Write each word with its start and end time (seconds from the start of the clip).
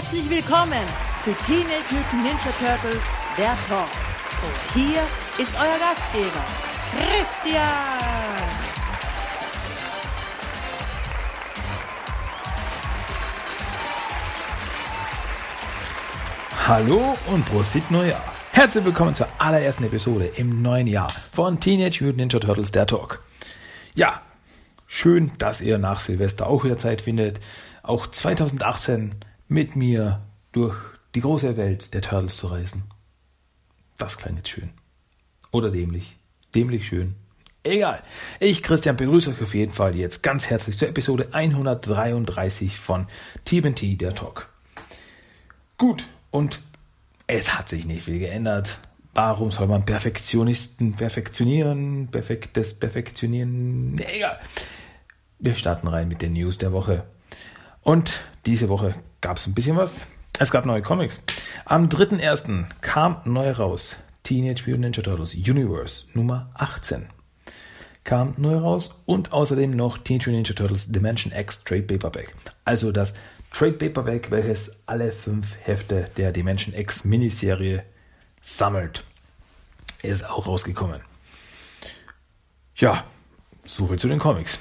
Herzlich 0.00 0.30
willkommen 0.30 0.86
zu 1.22 1.30
Teenage 1.44 1.90
Mutant 1.90 2.24
Ninja 2.24 2.52
Turtles, 2.58 3.02
der 3.36 3.54
Talk. 3.68 3.86
Und 4.42 4.72
hier 4.72 5.02
ist 5.36 5.54
euer 5.60 5.78
Gastgeber, 5.78 6.42
Christian. 6.96 7.60
Hallo 16.66 17.18
und 17.26 17.44
Prosit 17.44 17.90
Neujahr. 17.90 18.24
Herzlich 18.52 18.86
willkommen 18.86 19.14
zur 19.14 19.28
allerersten 19.36 19.84
Episode 19.84 20.30
im 20.34 20.62
neuen 20.62 20.86
Jahr 20.86 21.12
von 21.30 21.60
Teenage 21.60 22.02
Mutant 22.02 22.16
Ninja 22.16 22.38
Turtles, 22.38 22.72
der 22.72 22.86
Talk. 22.86 23.22
Ja, 23.94 24.22
schön, 24.86 25.30
dass 25.36 25.60
ihr 25.60 25.76
nach 25.76 26.00
Silvester 26.00 26.46
auch 26.46 26.64
wieder 26.64 26.78
Zeit 26.78 27.02
findet, 27.02 27.38
auch 27.82 28.06
2018 28.06 29.14
mit 29.50 29.74
mir 29.74 30.22
durch 30.52 30.76
die 31.16 31.20
große 31.20 31.56
Welt 31.56 31.92
der 31.92 32.02
Turtles 32.02 32.36
zu 32.36 32.46
reisen. 32.46 32.84
Das 33.98 34.16
klang 34.16 34.36
jetzt 34.36 34.48
schön. 34.48 34.70
Oder 35.50 35.72
dämlich. 35.72 36.16
Dämlich 36.54 36.86
schön. 36.86 37.16
Egal. 37.64 38.00
Ich, 38.38 38.62
Christian, 38.62 38.96
begrüße 38.96 39.30
euch 39.30 39.42
auf 39.42 39.54
jeden 39.54 39.72
Fall 39.72 39.96
jetzt 39.96 40.22
ganz 40.22 40.48
herzlich 40.48 40.78
zur 40.78 40.88
Episode 40.88 41.28
133 41.32 42.78
von 42.78 43.08
TBT, 43.44 44.00
der 44.00 44.14
Talk. 44.14 44.48
Gut, 45.76 46.04
und 46.30 46.60
es 47.26 47.58
hat 47.58 47.68
sich 47.68 47.86
nicht 47.86 48.04
viel 48.04 48.20
geändert. 48.20 48.78
Warum 49.14 49.50
soll 49.50 49.66
man 49.66 49.84
Perfektionisten 49.84 50.94
perfektionieren? 50.94 52.08
Perfektes 52.12 52.78
perfektionieren? 52.78 53.98
Egal. 54.14 54.38
Wir 55.40 55.54
starten 55.54 55.88
rein 55.88 56.06
mit 56.06 56.22
den 56.22 56.34
News 56.34 56.56
der 56.58 56.72
Woche. 56.72 57.04
Und 57.82 58.22
diese 58.46 58.68
Woche 58.68 58.94
gab 59.20 59.36
es 59.36 59.46
ein 59.46 59.54
bisschen 59.54 59.76
was. 59.76 60.06
Es 60.38 60.50
gab 60.50 60.64
neue 60.64 60.82
Comics. 60.82 61.20
Am 61.64 61.88
3.1. 61.88 62.64
kam 62.80 63.20
neu 63.24 63.50
raus 63.50 63.96
Teenage 64.22 64.62
Mutant 64.66 64.80
Ninja 64.80 65.02
Turtles 65.02 65.34
Universe 65.34 66.06
Nummer 66.14 66.50
18. 66.54 67.08
Kam 68.04 68.34
neu 68.38 68.56
raus 68.56 69.02
und 69.04 69.32
außerdem 69.32 69.70
noch 69.70 69.98
Teenage 69.98 70.30
Mutant 70.30 70.48
Ninja 70.48 70.54
Turtles 70.54 70.88
Dimension 70.90 71.32
X 71.32 71.64
Trade 71.64 71.82
Paperback. 71.82 72.34
Also 72.64 72.92
das 72.92 73.14
Trade 73.52 73.72
Paperback, 73.72 74.30
welches 74.30 74.80
alle 74.86 75.12
fünf 75.12 75.56
Hefte 75.62 76.08
der 76.16 76.32
Dimension 76.32 76.74
X 76.74 77.04
Miniserie 77.04 77.82
sammelt. 78.40 79.04
Ist 80.02 80.28
auch 80.28 80.46
rausgekommen. 80.46 81.02
Ja, 82.76 83.04
soviel 83.64 83.98
zu 83.98 84.08
den 84.08 84.18
Comics. 84.18 84.58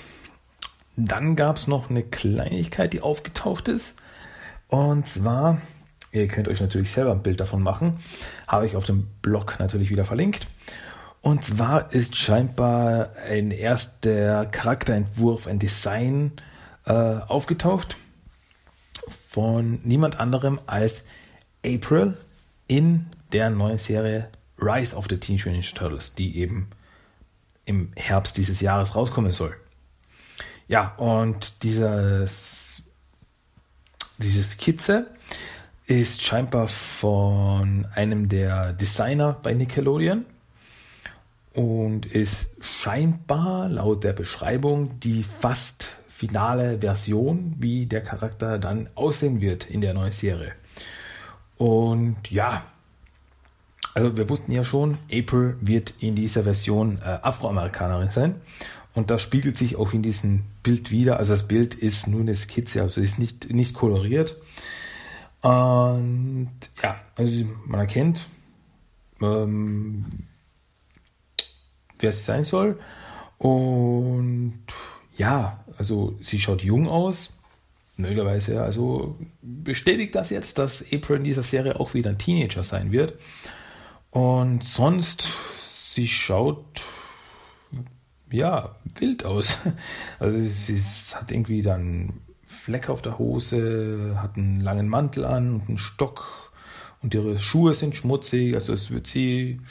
Dann 0.98 1.38
gab 1.38 1.56
es 1.56 1.68
noch 1.68 1.90
eine 1.90 2.04
Kleinigkeit, 2.04 2.92
die 2.92 3.00
aufgetaucht 3.00 3.70
ist. 3.70 3.96
Und 4.70 5.08
zwar, 5.08 5.62
ihr 6.12 6.28
könnt 6.28 6.48
euch 6.48 6.62
natürlich 6.62 6.92
selber 6.92 7.12
ein 7.12 7.24
Bild 7.24 7.40
davon 7.42 7.62
machen, 7.62 8.00
habe 8.48 8.66
ich 8.66 8.76
auf 8.76 8.86
dem 8.86 9.08
Blog 9.22 9.58
natürlich 9.60 9.90
wieder 9.90 10.06
verlinkt. 10.06 10.48
Und 11.22 11.44
zwar 11.44 11.92
ist 11.94 12.16
scheinbar 12.16 13.10
ein 13.28 13.52
erster 13.52 14.46
Charakterentwurf, 14.46 15.48
ein 15.48 15.60
Design 15.60 16.32
äh, 16.86 16.94
aufgetaucht 16.94 17.98
von 19.08 19.80
niemand 19.84 20.20
anderem 20.20 20.60
als 20.66 21.06
April 21.66 22.18
in 22.68 23.08
der 23.34 23.50
neuen 23.50 23.78
Serie 23.78 24.30
Rise 24.60 24.96
of 24.96 25.08
the 25.10 25.18
Teenage 25.18 25.50
Mutant 25.50 25.66
Ninja 25.66 25.76
Turtles, 25.76 26.14
die 26.14 26.38
eben 26.38 26.70
im 27.66 27.92
Herbst 27.96 28.38
dieses 28.38 28.62
Jahres 28.62 28.96
rauskommen 28.96 29.32
soll. 29.32 29.56
Ja, 30.68 30.94
und 30.98 31.64
dieses, 31.64 32.69
diese 34.20 34.44
Skizze 34.44 35.08
ist 35.88 36.22
scheinbar 36.22 36.68
von 36.68 37.88
einem 37.96 38.30
der 38.30 38.74
Designer 38.74 39.38
bei 39.42 39.54
Nickelodeon 39.54 40.26
und 41.54 42.06
ist 42.06 42.56
scheinbar 42.62 43.70
laut 43.70 44.04
der 44.04 44.14
Beschreibung 44.14 45.00
die 45.00 45.24
fast 45.24 45.90
finale 46.08 46.80
Version, 46.80 47.56
wie 47.58 47.86
der 47.86 48.02
Charakter 48.02 48.60
dann 48.60 48.90
aussehen 48.94 49.42
wird 49.42 49.70
in 49.70 49.82
der 49.82 49.94
neuen 49.94 50.12
Serie. 50.12 50.52
Und 51.58 52.30
ja, 52.30 52.64
also 53.94 54.16
wir 54.16 54.30
wussten 54.30 54.52
ja 54.52 54.64
schon, 54.64 54.98
April 55.12 55.58
wird 55.62 55.94
in 56.00 56.16
dieser 56.16 56.44
Version 56.44 57.00
äh, 57.04 57.20
Afroamerikanerin 57.22 58.10
sein. 58.10 58.36
Und 58.94 59.12
das 59.12 59.22
spiegelt 59.22 59.58
sich 59.58 59.76
auch 59.76 59.94
in 59.94 60.02
diesem 60.02 60.44
Bild 60.64 60.92
wieder. 60.92 61.18
Also 61.18 61.34
das 61.34 61.48
Bild 61.48 61.76
ist 61.76 62.08
nur 62.08 62.22
eine 62.22 62.36
Skizze, 62.36 62.82
also 62.82 63.02
ist 63.02 63.20
nicht, 63.20 63.52
nicht 63.52 63.74
koloriert. 63.74 64.36
Und 65.42 66.52
ja, 66.82 67.00
also 67.16 67.46
man 67.66 67.80
erkennt, 67.80 68.28
ähm, 69.22 70.06
wer 72.00 72.10
es 72.10 72.26
sein 72.26 72.44
soll. 72.44 72.80
Und 73.38 74.64
ja, 75.16 75.64
also 75.78 76.18
sie 76.20 76.40
schaut 76.40 76.62
jung 76.62 76.88
aus. 76.88 77.32
Möglicherweise 77.96 78.64
also 78.64 79.18
bestätigt 79.42 80.16
das 80.16 80.30
jetzt, 80.30 80.58
dass 80.58 80.86
April 80.94 81.18
in 81.18 81.24
dieser 81.26 81.44
Serie 81.44 81.80
auch 81.80 81.94
wieder 81.94 82.10
ein 82.10 82.18
Teenager 82.18 82.64
sein 82.64 82.92
wird. 82.92 83.14
Und 84.10 84.64
sonst, 84.64 85.28
sie 85.94 86.08
schaut 86.08 86.84
ja, 88.32 88.76
wild 88.98 89.26
aus. 89.26 89.60
Also 90.20 90.38
sie, 90.40 90.82
hat 91.16 91.32
irgendwie 91.32 91.62
dann 91.62 92.22
Fleck 92.44 92.90
auf 92.90 93.02
der 93.02 93.18
Hose, 93.18 94.18
hat 94.22 94.38
einen 94.38 94.60
langen 94.60 94.90
Mantel 94.90 95.26
an 95.26 95.56
und 95.56 95.70
einen 95.70 95.78
Stock 95.78 96.52
und 97.02 97.14
ihre 97.14 97.40
Schuhe 97.40 97.74
sind 97.74 97.96
schmutzig. 97.96 98.56
Also 98.56 98.74
es 98.74 98.92
wird 98.92 99.08
sie 99.08 99.62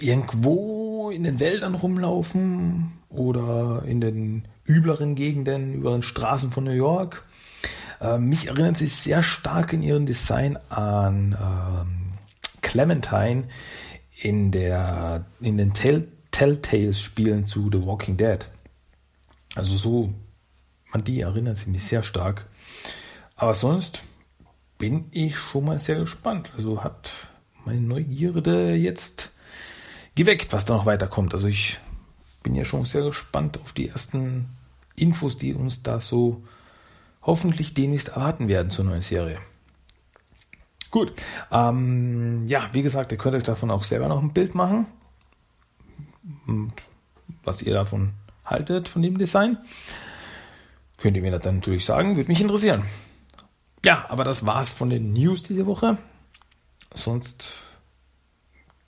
irgendwo 0.00 1.10
in 1.10 1.24
den 1.24 1.40
Wäldern 1.40 1.74
rumlaufen 1.74 2.92
oder 3.08 3.82
in 3.86 4.00
den 4.00 4.44
übleren 4.64 5.14
Gegenden, 5.14 5.74
über 5.74 5.92
den 5.92 6.02
Straßen 6.02 6.52
von 6.52 6.64
New 6.64 6.70
York. 6.70 7.24
Äh, 8.00 8.18
mich 8.18 8.48
erinnert 8.48 8.76
sie 8.76 8.86
sehr 8.86 9.22
stark 9.22 9.72
in 9.72 9.82
ihrem 9.82 10.06
Design 10.06 10.58
an 10.68 11.36
ähm, 11.40 12.18
Clementine 12.60 13.44
in 14.20 14.50
der 14.50 15.24
in 15.40 15.56
den 15.56 15.72
Tell 15.72 16.08
Telltales-Spielen 16.38 17.48
zu 17.48 17.68
The 17.68 17.84
Walking 17.84 18.16
Dead. 18.16 18.46
Also 19.56 19.76
so, 19.76 20.14
an 20.92 21.02
die 21.02 21.22
erinnert 21.22 21.56
sich 21.56 21.66
mich 21.66 21.82
sehr 21.82 22.04
stark. 22.04 22.46
Aber 23.34 23.54
sonst 23.54 24.04
bin 24.78 25.06
ich 25.10 25.36
schon 25.36 25.64
mal 25.64 25.80
sehr 25.80 25.98
gespannt. 25.98 26.52
Also 26.56 26.84
hat 26.84 27.10
meine 27.64 27.80
Neugierde 27.80 28.74
jetzt 28.74 29.32
geweckt, 30.14 30.52
was 30.52 30.64
da 30.64 30.76
noch 30.76 30.86
weiterkommt. 30.86 31.34
Also 31.34 31.48
ich 31.48 31.80
bin 32.44 32.54
ja 32.54 32.64
schon 32.64 32.84
sehr 32.84 33.02
gespannt 33.02 33.60
auf 33.60 33.72
die 33.72 33.88
ersten 33.88 34.46
Infos, 34.94 35.38
die 35.38 35.54
uns 35.54 35.82
da 35.82 36.00
so 36.00 36.44
hoffentlich 37.20 37.74
demnächst 37.74 38.10
erwarten 38.10 38.46
werden 38.46 38.70
zur 38.70 38.84
neuen 38.84 39.02
Serie. 39.02 39.40
Gut, 40.92 41.14
ähm, 41.50 42.46
ja, 42.46 42.70
wie 42.74 42.82
gesagt, 42.82 43.10
ihr 43.10 43.18
könnt 43.18 43.34
euch 43.34 43.42
davon 43.42 43.72
auch 43.72 43.82
selber 43.82 44.06
noch 44.06 44.22
ein 44.22 44.32
Bild 44.32 44.54
machen 44.54 44.86
was 47.44 47.62
ihr 47.62 47.74
davon 47.74 48.12
haltet, 48.44 48.88
von 48.88 49.02
dem 49.02 49.18
Design. 49.18 49.58
Könnt 50.96 51.16
ihr 51.16 51.22
mir 51.22 51.30
das 51.30 51.42
dann 51.42 51.56
natürlich 51.56 51.84
sagen, 51.84 52.16
würde 52.16 52.28
mich 52.28 52.40
interessieren. 52.40 52.82
Ja, 53.84 54.06
aber 54.08 54.24
das 54.24 54.44
war's 54.46 54.70
von 54.70 54.90
den 54.90 55.12
News 55.12 55.42
diese 55.42 55.66
Woche. 55.66 55.98
Sonst 56.94 57.62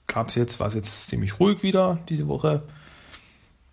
gab 0.06 0.28
es 0.28 0.34
jetzt, 0.34 0.58
war 0.58 0.66
es 0.66 0.74
jetzt 0.74 1.06
ziemlich 1.08 1.38
ruhig 1.38 1.62
wieder 1.62 1.98
diese 2.08 2.26
Woche. 2.26 2.62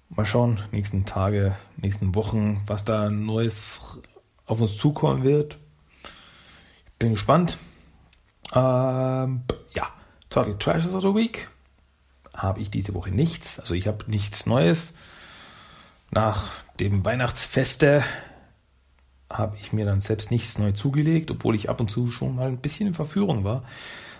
Mal 0.09 0.25
schauen, 0.25 0.61
nächsten 0.71 1.05
Tage, 1.05 1.57
nächsten 1.77 2.15
Wochen, 2.15 2.61
was 2.67 2.85
da 2.85 3.09
Neues 3.09 3.99
auf 4.45 4.61
uns 4.61 4.77
zukommen 4.77 5.23
wird. 5.23 5.57
Ich 6.85 6.99
bin 6.99 7.11
gespannt. 7.11 7.57
Ähm, 8.53 9.41
ja, 9.73 9.89
Total 10.29 10.57
Treasures 10.57 10.93
of 10.93 11.01
the 11.01 11.13
Week 11.13 11.49
habe 12.37 12.61
ich 12.61 12.71
diese 12.71 12.93
Woche 12.93 13.11
nichts. 13.11 13.59
Also 13.59 13.73
ich 13.73 13.87
habe 13.87 14.09
nichts 14.09 14.45
Neues. 14.45 14.93
Nach 16.11 16.47
dem 16.79 17.03
Weihnachtsfeste 17.03 18.03
habe 19.29 19.57
ich 19.59 19.73
mir 19.73 19.85
dann 19.85 19.99
selbst 19.99 20.31
nichts 20.31 20.57
neu 20.57 20.71
zugelegt, 20.71 21.31
obwohl 21.31 21.55
ich 21.55 21.69
ab 21.69 21.81
und 21.81 21.91
zu 21.91 22.09
schon 22.09 22.35
mal 22.35 22.47
ein 22.47 22.59
bisschen 22.59 22.87
in 22.87 22.93
Verführung 22.93 23.43
war. 23.43 23.63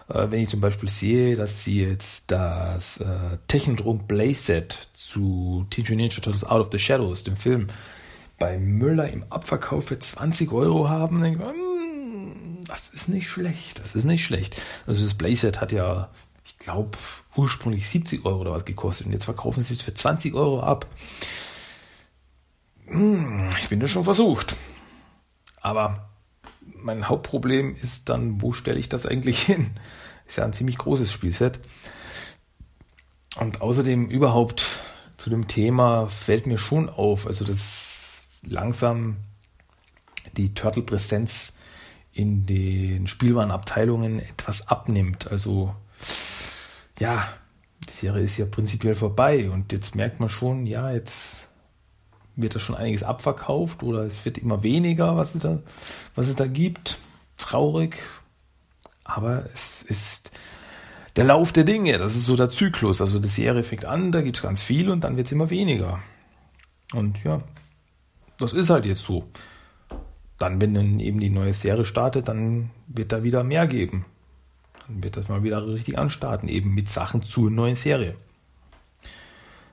Äh, 0.10 0.32
wenn 0.32 0.42
ich 0.42 0.50
zum 0.50 0.60
Beispiel 0.60 0.90
sehe, 0.90 1.36
dass 1.36 1.64
sie 1.64 1.82
jetzt 1.82 2.32
das 2.32 2.98
äh, 2.98 3.38
Technodrom 3.48 4.08
Playset 4.08 4.90
zu 4.94 5.66
Teenage 5.70 5.96
Ninja 5.96 6.20
Turtles 6.20 6.44
Out 6.44 6.62
of 6.62 6.70
the 6.72 6.80
Shadows, 6.80 7.24
dem 7.24 7.38
Film, 7.38 7.68
bei 8.40 8.58
Müller 8.58 9.10
im 9.10 9.24
Abverkauf 9.30 9.86
für 9.86 9.98
20 9.98 10.52
Euro 10.52 10.90
haben, 10.90 11.22
denke 11.22 11.40
ich, 11.40 11.48
hm, 11.48 12.64
das 12.68 12.90
ist 12.90 13.08
nicht 13.08 13.30
schlecht, 13.30 13.80
das 13.80 13.96
ist 13.96 14.04
nicht 14.04 14.26
schlecht. 14.26 14.62
Also 14.86 15.04
das 15.04 15.16
Playset 15.16 15.62
hat 15.62 15.72
ja, 15.72 16.10
ich 16.48 16.58
glaube, 16.60 16.98
ursprünglich 17.36 17.90
70 17.90 18.26
Euro 18.26 18.40
oder 18.40 18.54
was 18.54 18.64
gekostet 18.64 19.06
und 19.06 19.12
jetzt 19.12 19.26
verkaufen 19.26 19.62
sie 19.62 19.74
es 19.74 19.82
für 19.82 19.94
20 19.94 20.34
Euro 20.34 20.62
ab. 20.62 20.88
Hm, 22.86 23.50
ich 23.60 23.68
bin 23.68 23.82
da 23.82 23.88
schon 23.88 24.06
versucht. 24.06 24.56
Aber 25.62 26.10
mein 26.62 27.10
Hauptproblem 27.10 27.76
ist 27.76 28.08
dann, 28.08 28.42
wo 28.42 28.54
stelle 28.54 28.80
ich 28.80 28.88
das 28.88 29.06
eigentlich 29.06 29.42
hin? 29.42 29.72
Ist 30.26 30.38
ja 30.38 30.46
ein 30.46 30.54
ziemlich 30.54 30.78
großes 30.78 31.12
Spielset. 31.12 31.60
Und 33.36 33.62
außerdem 33.62 34.08
überhaupt 34.08 34.64
zu 35.18 35.30
dem 35.30 35.50
Thema 35.50 36.08
fällt 36.08 36.48
mir 36.48 36.58
schon 36.58 36.90
auf, 36.90 37.28
also 37.28 37.44
dass 37.44 38.40
langsam 38.48 39.18
die 40.38 40.54
Turtle-Präsenz 40.54 41.54
in 42.14 42.46
den 42.46 43.08
Spielwarenabteilungen 43.08 44.20
etwas 44.20 44.70
abnimmt. 44.70 45.30
Also 45.30 45.76
ja, 47.00 47.28
die 47.88 47.94
Serie 47.94 48.24
ist 48.24 48.38
ja 48.38 48.46
prinzipiell 48.46 48.96
vorbei 48.96 49.50
und 49.50 49.72
jetzt 49.72 49.96
merkt 49.96 50.20
man 50.20 50.30
schon, 50.30 50.66
ja, 50.66 50.92
jetzt 50.92 51.48
wird 52.36 52.56
da 52.56 52.60
schon 52.60 52.76
einiges 52.76 53.04
abverkauft 53.04 53.84
oder 53.84 54.02
es 54.02 54.24
wird 54.26 54.38
immer 54.38 54.64
weniger, 54.64 55.18
was 55.18 55.36
es 55.36 55.42
da, 55.42 55.60
was 56.16 56.28
es 56.28 56.36
da 56.36 56.48
gibt. 56.48 57.00
Traurig, 57.38 57.98
aber 59.04 59.46
es 59.54 59.84
ist 59.84 60.32
der 61.16 61.26
Lauf 61.26 61.52
der 61.52 61.64
Dinge, 61.64 61.98
das 61.98 62.16
ist 62.16 62.26
so 62.26 62.36
der 62.36 62.50
Zyklus. 62.50 63.02
Also 63.02 63.20
die 63.20 63.28
Serie 63.28 63.64
fängt 63.64 63.86
an, 63.86 64.12
da 64.12 64.22
gibt 64.22 64.38
es 64.38 64.44
ganz 64.44 64.62
viel 64.62 64.90
und 64.90 65.04
dann 65.04 65.18
wird 65.18 65.28
es 65.28 65.32
immer 65.34 65.50
weniger. 65.50 66.00
Und 66.94 67.24
ja, 67.24 67.42
das 68.38 68.54
ist 68.54 68.70
halt 68.70 68.86
jetzt 68.86 69.04
so. 69.04 69.28
Dann, 70.38 70.62
wenn 70.62 70.76
dann 70.76 71.00
eben 71.00 71.20
die 71.20 71.32
neue 71.32 71.54
Serie 71.54 71.86
startet, 71.86 72.28
dann 72.28 72.70
wird 72.88 73.12
da 73.12 73.24
wieder 73.24 73.44
mehr 73.44 73.66
geben. 73.66 74.06
Dann 74.88 75.04
wird 75.04 75.18
das 75.18 75.28
mal 75.28 75.44
wieder 75.44 75.66
richtig 75.68 75.98
anstarten, 75.98 76.50
eben 76.50 76.74
mit 76.74 76.90
Sachen 76.90 77.24
zur 77.24 77.52
neuen 77.52 77.76
Serie. 77.76 78.16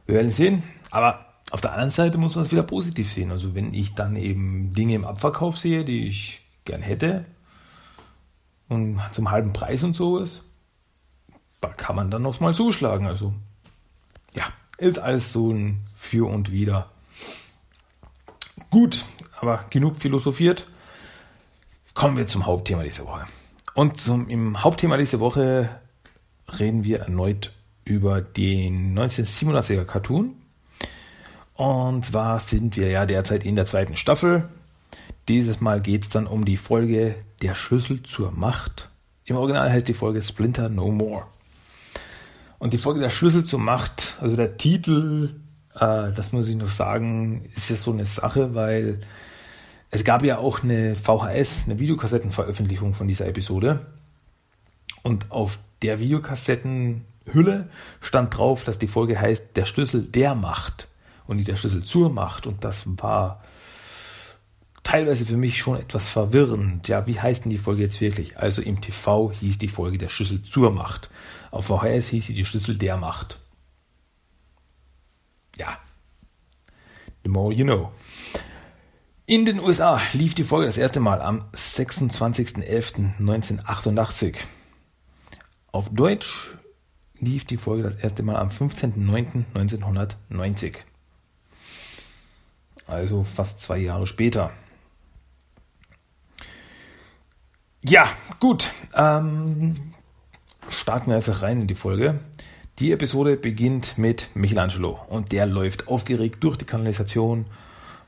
Wir 0.07 0.17
werden 0.17 0.31
sehen, 0.31 0.63
aber 0.91 1.25
auf 1.51 1.61
der 1.61 1.73
anderen 1.73 1.91
Seite 1.91 2.19
muss 2.19 2.35
man 2.35 2.45
es 2.45 2.53
wieder 2.53 2.63
positiv 2.63 3.11
sehen. 3.11 3.31
Also 3.31 3.55
wenn 3.55 3.73
ich 3.75 3.95
dann 3.95 4.17
eben 4.17 4.73
Dinge 4.75 4.95
im 4.95 5.05
Abverkauf 5.05 5.59
sehe, 5.59 5.85
die 5.85 6.09
ich 6.09 6.41
gern 6.65 6.83
hätte 6.83 7.25
und 8.69 9.01
zum 9.13 9.31
halben 9.31 9.53
Preis 9.53 9.83
und 9.83 9.95
so 9.95 10.19
ist, 10.19 10.43
da 11.61 11.69
kann 11.69 11.97
man 11.97 12.11
dann 12.11 12.23
noch 12.23 12.41
mal 12.41 12.55
zuschlagen. 12.55 13.07
Also 13.07 13.35
ja, 14.35 14.45
ist 14.79 14.99
alles 14.99 15.33
so 15.33 15.53
ein 15.53 15.81
Für 15.95 16.29
und 16.29 16.51
Wider. 16.51 16.91
Gut, 18.71 19.05
aber 19.41 19.65
genug 19.71 19.97
philosophiert. 19.97 20.67
Kommen 21.95 22.17
wir 22.17 22.27
zum 22.27 22.47
Hauptthema 22.47 22.83
dieser 22.83 23.07
Woche. 23.07 23.27
Und 23.75 24.01
zum, 24.01 24.29
im 24.29 24.63
Hauptthema 24.63 24.97
dieser 24.97 25.21
Woche 25.21 25.69
reden 26.59 26.85
wir 26.85 27.01
erneut 27.01 27.53
über 27.85 28.21
den 28.21 28.97
1987er 28.99 29.85
Cartoon. 29.85 30.37
Und 31.55 32.05
zwar 32.05 32.41
sind 32.41 32.77
wir 32.77 32.89
ja 32.89 33.07
derzeit 33.07 33.45
in 33.45 33.57
der 33.57 33.67
zweiten 33.67 33.97
Staffel. 33.97 34.49
Dieses 35.29 35.61
Mal 35.61 35.81
geht 35.81 36.03
es 36.03 36.09
dann 36.09 36.27
um 36.27 36.45
die 36.45 36.57
Folge 36.57 37.15
Der 37.43 37.55
Schlüssel 37.55 38.03
zur 38.03 38.31
Macht. 38.31 38.91
Im 39.25 39.37
Original 39.37 39.71
heißt 39.71 39.89
die 39.89 39.95
Folge 39.95 40.23
Splinter 40.23 40.69
No 40.69 40.91
More. 40.91 41.27
Und 42.59 42.73
die 42.73 42.79
Folge 42.79 43.01
der 43.01 43.11
Schlüssel 43.11 43.45
zur 43.45 43.59
Macht, 43.59 44.17
also 44.21 44.37
der 44.37 44.57
Titel, 44.57 45.41
äh, 45.75 46.13
das 46.13 46.33
muss 46.33 46.49
ich 46.49 46.57
noch 46.57 46.69
sagen, 46.69 47.45
ist 47.55 47.71
ja 47.71 47.77
so 47.77 47.93
eine 47.93 48.07
Sache, 48.07 48.55
weil 48.55 49.01
es 49.95 50.03
gab 50.03 50.25
ja 50.25 50.39
auch 50.39 50.65
eine 50.65 50.97
VHS, 50.97 51.67
eine 51.67 51.79
Videokassettenveröffentlichung 51.79 52.95
von 52.95 53.07
dieser 53.07 53.29
Episode. 53.29 53.87
Und 55.05 55.31
auf 55.31 55.61
der 55.83 56.01
Videokassettenhülle 56.01 57.69
stand 58.01 58.37
drauf, 58.37 58.65
dass 58.65 58.81
die 58.81 58.89
Folge 58.89 59.21
heißt 59.21 59.57
Der 59.57 59.67
Schlüssel 59.67 60.05
der 60.05 60.35
Macht 60.35 60.89
und 61.29 61.37
nicht 61.37 61.49
der 61.49 61.57
Schlüssel 61.57 61.85
zur 61.85 62.11
Macht. 62.11 62.49
Und 62.49 62.65
das 62.65 62.83
war 63.01 63.45
teilweise 64.83 65.25
für 65.25 65.37
mich 65.37 65.59
schon 65.59 65.79
etwas 65.79 66.11
verwirrend. 66.11 66.89
Ja, 66.89 67.07
wie 67.07 67.21
heißt 67.21 67.45
denn 67.45 67.51
die 67.51 67.59
Folge 67.59 67.83
jetzt 67.83 68.01
wirklich? 68.01 68.37
Also 68.37 68.63
im 68.63 68.81
TV 68.81 69.31
hieß 69.31 69.59
die 69.59 69.69
Folge 69.69 69.99
der 69.99 70.09
Schlüssel 70.09 70.43
zur 70.43 70.73
Macht. 70.73 71.09
Auf 71.53 71.67
VHS 71.67 72.09
hieß 72.09 72.27
sie 72.27 72.35
die 72.35 72.45
Schlüssel 72.45 72.77
der 72.77 72.97
Macht. 72.97 73.39
Ja. 75.57 75.79
The 77.23 77.31
more 77.31 77.55
you 77.55 77.65
know. 77.65 77.93
In 79.27 79.47
den 79.47 79.59
USA 79.59 80.03
lief 80.13 80.35
die 80.35 80.45
Folge 80.45 80.67
das 80.67 80.77
erste 80.77 81.01
Mal 81.01 81.23
am 81.23 81.47
26.11.1988. 81.55 84.35
Auf 85.73 85.89
Deutsch 85.89 86.55
lief 87.19 87.47
die 87.47 87.57
Folge 87.57 87.85
das 87.85 87.97
erste 87.97 88.23
Mal 88.23 88.37
am 88.37 88.49
15.09.1990. 88.49 90.75
Also 92.87 93.25
fast 93.25 93.61
zwei 93.61 93.79
Jahre 93.79 94.07
später. 94.07 94.51
Ja, 97.83 98.11
gut. 98.41 98.73
Ähm, 98.95 99.95
starten 100.69 101.09
wir 101.09 101.17
einfach 101.17 101.41
rein 101.41 101.63
in 101.63 101.67
die 101.67 101.75
Folge. 101.75 102.21
Die 102.79 102.93
Episode 102.93 103.39
beginnt 103.39 103.97
mit 103.97 104.29
Michelangelo 104.35 105.01
und 105.09 105.33
der 105.33 105.47
läuft 105.47 105.89
aufgeregt 105.89 106.45
durch 106.45 106.59
die 106.59 106.67
Kanalisation. 106.67 107.47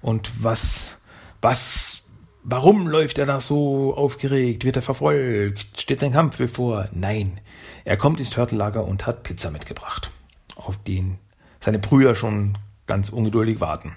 Und 0.02 0.44
was, 0.44 0.98
was, 1.40 2.02
warum 2.42 2.86
läuft 2.86 3.18
er 3.18 3.26
da 3.26 3.40
so 3.40 3.94
aufgeregt? 3.94 4.64
Wird 4.64 4.76
er 4.76 4.82
verfolgt? 4.82 5.80
Steht 5.80 6.02
ein 6.02 6.12
Kampf 6.12 6.38
bevor? 6.38 6.88
Nein, 6.92 7.40
er 7.84 7.96
kommt 7.96 8.20
ins 8.20 8.30
Turtellager 8.30 8.84
und 8.84 9.06
hat 9.06 9.22
Pizza 9.22 9.50
mitgebracht, 9.50 10.10
auf 10.56 10.76
den 10.76 11.18
seine 11.60 11.78
Brüder 11.78 12.14
schon 12.14 12.58
ganz 12.86 13.08
ungeduldig 13.10 13.60
warten. 13.60 13.96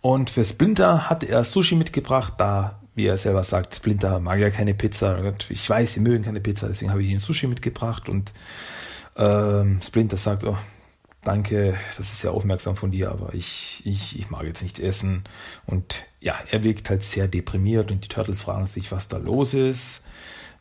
Und 0.00 0.30
für 0.30 0.44
Splinter 0.44 1.10
hat 1.10 1.24
er 1.24 1.44
Sushi 1.44 1.74
mitgebracht, 1.74 2.34
da 2.38 2.80
wie 2.94 3.06
er 3.06 3.16
selber 3.16 3.44
sagt, 3.44 3.76
Splinter 3.76 4.18
mag 4.18 4.40
ja 4.40 4.50
keine 4.50 4.74
Pizza. 4.74 5.34
Ich 5.50 5.70
weiß, 5.70 5.92
sie 5.92 6.00
mögen 6.00 6.24
keine 6.24 6.40
Pizza, 6.40 6.66
deswegen 6.66 6.90
habe 6.90 7.02
ich 7.02 7.08
ihnen 7.08 7.20
Sushi 7.20 7.46
mitgebracht. 7.46 8.08
Und 8.08 8.32
ähm, 9.16 9.80
Splinter 9.80 10.16
sagt, 10.16 10.44
oh, 10.44 10.56
danke, 11.28 11.78
das 11.88 12.00
ist 12.00 12.20
sehr 12.20 12.32
aufmerksam 12.32 12.74
von 12.74 12.90
dir, 12.90 13.10
aber 13.10 13.34
ich, 13.34 13.82
ich, 13.84 14.18
ich 14.18 14.30
mag 14.30 14.44
jetzt 14.44 14.62
nicht 14.62 14.80
essen. 14.80 15.24
Und 15.66 16.06
ja, 16.20 16.34
er 16.50 16.64
wirkt 16.64 16.88
halt 16.88 17.04
sehr 17.04 17.28
deprimiert 17.28 17.90
und 17.90 18.02
die 18.02 18.08
Turtles 18.08 18.40
fragen 18.40 18.66
sich, 18.66 18.90
was 18.92 19.08
da 19.08 19.18
los 19.18 19.52
ist. 19.52 20.02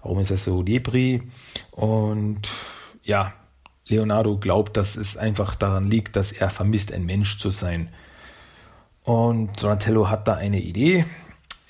Warum 0.01 0.19
ist 0.19 0.29
er 0.29 0.35
so 0.35 0.63
depri? 0.63 1.23
Und 1.71 2.49
ja, 3.01 3.33
Leonardo 3.87 4.37
glaubt, 4.37 4.75
dass 4.75 4.97
es 4.97 5.15
einfach 5.15 5.55
daran 5.55 5.85
liegt, 5.85 6.17
dass 6.17 6.33
er 6.33 6.49
vermisst, 6.49 6.91
ein 6.91 7.05
Mensch 7.05 7.37
zu 7.37 7.51
sein. 7.51 7.87
Und 9.03 9.63
Donatello 9.63 10.09
hat 10.09 10.27
da 10.27 10.33
eine 10.33 10.59
Idee. 10.59 11.05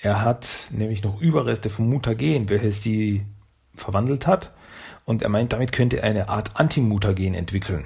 Er 0.01 0.23
hat 0.23 0.71
nämlich 0.71 1.03
noch 1.03 1.21
Überreste 1.21 1.69
vom 1.69 1.87
Mutagen, 1.87 2.49
welches 2.49 2.81
sie 2.81 3.27
verwandelt 3.75 4.25
hat. 4.25 4.55
Und 5.05 5.21
er 5.21 5.29
meint, 5.29 5.53
damit 5.53 5.71
könnte 5.71 5.97
er 5.97 6.05
eine 6.05 6.29
Art 6.29 6.59
Antimutagen 6.59 7.35
entwickeln. 7.35 7.85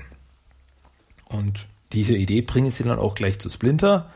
Und 1.31 1.67
diese 1.93 2.15
Idee 2.15 2.41
bringen 2.41 2.71
sie 2.71 2.83
dann 2.83 2.99
auch 2.99 3.15
gleich 3.15 3.39
zu 3.39 3.49
Splinter. 3.49 4.11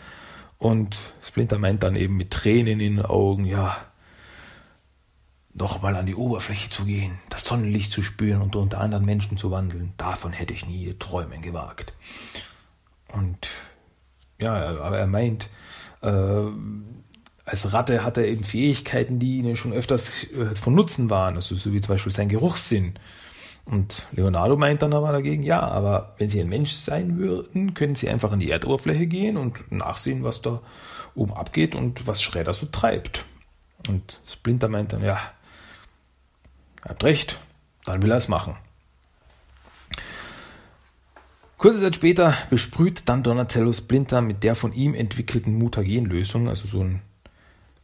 Und 0.57 0.97
Splinter 1.21 1.57
meint 1.57 1.83
dann 1.83 1.95
eben 1.95 2.17
mit 2.17 2.31
Tränen 2.31 2.79
in 2.79 2.97
den 2.97 3.01
Augen, 3.05 3.45
ja, 3.45 3.75
nochmal 5.53 5.95
an 5.95 6.05
die 6.05 6.15
Oberfläche 6.15 6.69
zu 6.69 6.85
gehen, 6.85 7.17
das 7.29 7.45
Sonnenlicht 7.45 7.91
zu 7.91 8.03
spüren 8.03 8.41
und 8.41 8.55
unter 8.55 8.81
anderen 8.81 9.05
Menschen 9.05 9.37
zu 9.37 9.51
wandeln. 9.51 9.93
Davon 9.97 10.33
hätte 10.33 10.53
ich 10.53 10.67
nie 10.67 10.93
träumen 10.99 11.41
gewagt. 11.41 11.93
Und 13.07 13.47
ja, 14.39 14.53
aber 14.81 14.97
er 14.97 15.07
meint, 15.07 15.49
äh, 16.01 16.45
als 17.45 17.71
Ratte 17.71 18.03
hat 18.03 18.17
er 18.17 18.27
eben 18.27 18.43
Fähigkeiten, 18.43 19.19
die 19.19 19.37
ihnen 19.37 19.55
schon 19.55 19.71
öfters 19.71 20.09
äh, 20.33 20.55
von 20.55 20.75
Nutzen 20.75 21.09
waren, 21.09 21.35
also 21.35 21.55
so 21.55 21.71
wie 21.71 21.79
zum 21.79 21.95
Beispiel 21.95 22.11
sein 22.11 22.29
Geruchssinn. 22.29 22.95
Und 23.65 24.07
Leonardo 24.11 24.57
meint 24.57 24.81
dann 24.83 24.93
aber 24.93 25.11
dagegen, 25.11 25.41
ja, 25.41 25.59
aber 25.59 26.13
wenn 26.17 26.29
sie 26.29 26.39
ein 26.39 26.49
Mensch 26.49 26.73
sein 26.73 27.17
würden, 27.17 27.73
können 27.73 27.95
sie 27.95 28.09
einfach 28.09 28.31
an 28.31 28.39
die 28.39 28.51
Erdoberfläche 28.51 29.07
gehen 29.07 29.37
und 29.37 29.71
nachsehen, 29.71 30.23
was 30.23 30.41
da 30.41 30.61
oben 31.15 31.33
abgeht 31.33 31.75
und 31.75 32.05
was 32.05 32.21
Schredder 32.21 32.53
so 32.53 32.67
treibt. 32.67 33.25
Und 33.87 34.21
Splinter 34.27 34.67
meint 34.67 34.93
dann, 34.93 35.03
ja, 35.03 35.19
hat 36.87 37.03
recht, 37.03 37.39
dann 37.85 38.03
will 38.03 38.11
er 38.11 38.17
es 38.17 38.27
machen. 38.27 38.55
Kurze 41.57 41.81
Zeit 41.81 41.95
später 41.95 42.35
besprüht 42.51 43.09
dann 43.09 43.23
Donatello 43.23 43.73
Splinter 43.73 44.21
mit 44.21 44.43
der 44.43 44.53
von 44.53 44.73
ihm 44.73 44.93
entwickelten 44.93 45.57
Mutagen-Lösung, 45.57 46.49
also 46.49 46.67
so 46.67 46.81
ein 46.81 47.01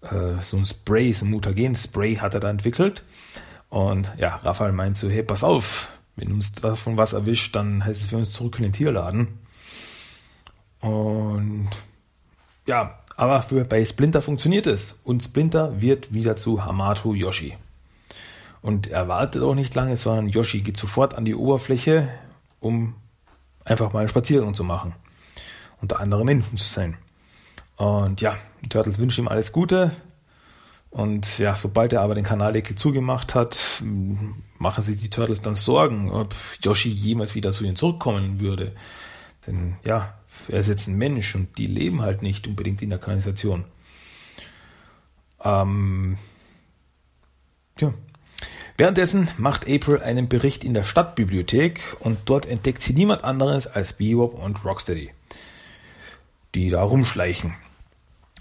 äh, 0.01 0.41
so 0.41 0.57
ein 0.57 0.65
Spray, 0.65 1.13
so 1.13 1.25
ein 1.25 1.31
Mutagen-Spray 1.31 2.15
hat 2.15 2.33
er 2.33 2.39
da 2.39 2.49
entwickelt. 2.49 3.03
Und 3.71 4.11
ja, 4.17 4.35
Raphael 4.43 4.73
meint 4.73 4.97
so, 4.97 5.09
hey, 5.09 5.23
pass 5.23 5.45
auf, 5.45 5.87
wenn 6.17 6.33
uns 6.33 6.51
davon 6.51 6.97
was 6.97 7.13
erwischt, 7.13 7.55
dann 7.55 7.83
heißt 7.83 8.03
es, 8.03 8.11
wir 8.11 8.19
uns 8.19 8.31
zurück 8.31 8.57
in 8.57 8.63
den 8.63 8.73
Tierladen. 8.73 9.39
Und 10.81 11.69
ja, 12.67 12.99
aber 13.15 13.41
für, 13.41 13.63
bei 13.63 13.85
Splinter 13.85 14.21
funktioniert 14.21 14.67
es. 14.67 14.99
Und 15.05 15.23
Splinter 15.23 15.79
wird 15.79 16.13
wieder 16.13 16.35
zu 16.35 16.65
Hamato 16.65 17.13
Yoshi. 17.13 17.55
Und 18.61 18.87
er 18.87 19.07
wartet 19.07 19.41
auch 19.41 19.55
nicht 19.55 19.73
lange, 19.73 19.95
sondern 19.95 20.27
Yoshi 20.27 20.59
geht 20.59 20.75
sofort 20.75 21.13
an 21.13 21.23
die 21.23 21.33
Oberfläche, 21.33 22.09
um 22.59 22.95
einfach 23.63 23.93
mal 23.93 23.99
einen 23.99 24.09
Spaziergang 24.09 24.53
zu 24.53 24.65
machen. 24.65 24.93
Unter 25.81 26.01
anderem 26.01 26.25
Menschen 26.25 26.57
zu 26.57 26.67
sein. 26.67 26.97
Und 27.77 28.19
ja, 28.19 28.35
Turtles 28.67 28.99
wünschen 28.99 29.23
ihm 29.23 29.27
alles 29.29 29.53
Gute. 29.53 29.91
Und 30.91 31.39
ja, 31.39 31.55
sobald 31.55 31.93
er 31.93 32.01
aber 32.01 32.15
den 32.15 32.25
Kanaldeckel 32.25 32.75
zugemacht 32.75 33.33
hat, 33.33 33.81
machen 34.57 34.83
sich 34.83 34.99
die 34.99 35.09
Turtles 35.09 35.41
dann 35.41 35.55
Sorgen, 35.55 36.11
ob 36.11 36.35
Yoshi 36.61 36.89
jemals 36.89 37.33
wieder 37.33 37.51
zu 37.51 37.63
ihnen 37.63 37.77
zurückkommen 37.77 38.41
würde. 38.41 38.75
Denn 39.47 39.77
ja, 39.85 40.13
er 40.49 40.59
ist 40.59 40.67
jetzt 40.67 40.87
ein 40.87 40.97
Mensch 40.97 41.33
und 41.33 41.57
die 41.57 41.67
leben 41.67 42.01
halt 42.01 42.21
nicht 42.21 42.45
unbedingt 42.45 42.81
in 42.81 42.89
der 42.89 42.99
Kanalisation. 42.99 43.63
Ähm, 45.43 46.17
ja. 47.79 47.93
Währenddessen 48.77 49.29
macht 49.37 49.69
April 49.69 50.01
einen 50.01 50.27
Bericht 50.27 50.63
in 50.63 50.73
der 50.73 50.83
Stadtbibliothek 50.83 51.81
und 51.99 52.19
dort 52.25 52.45
entdeckt 52.45 52.81
sie 52.81 52.93
niemand 52.93 53.23
anderes 53.23 53.65
als 53.65 53.93
Bebop 53.93 54.33
und 54.33 54.65
Rocksteady, 54.65 55.11
die 56.53 56.69
da 56.69 56.83
rumschleichen. 56.83 57.53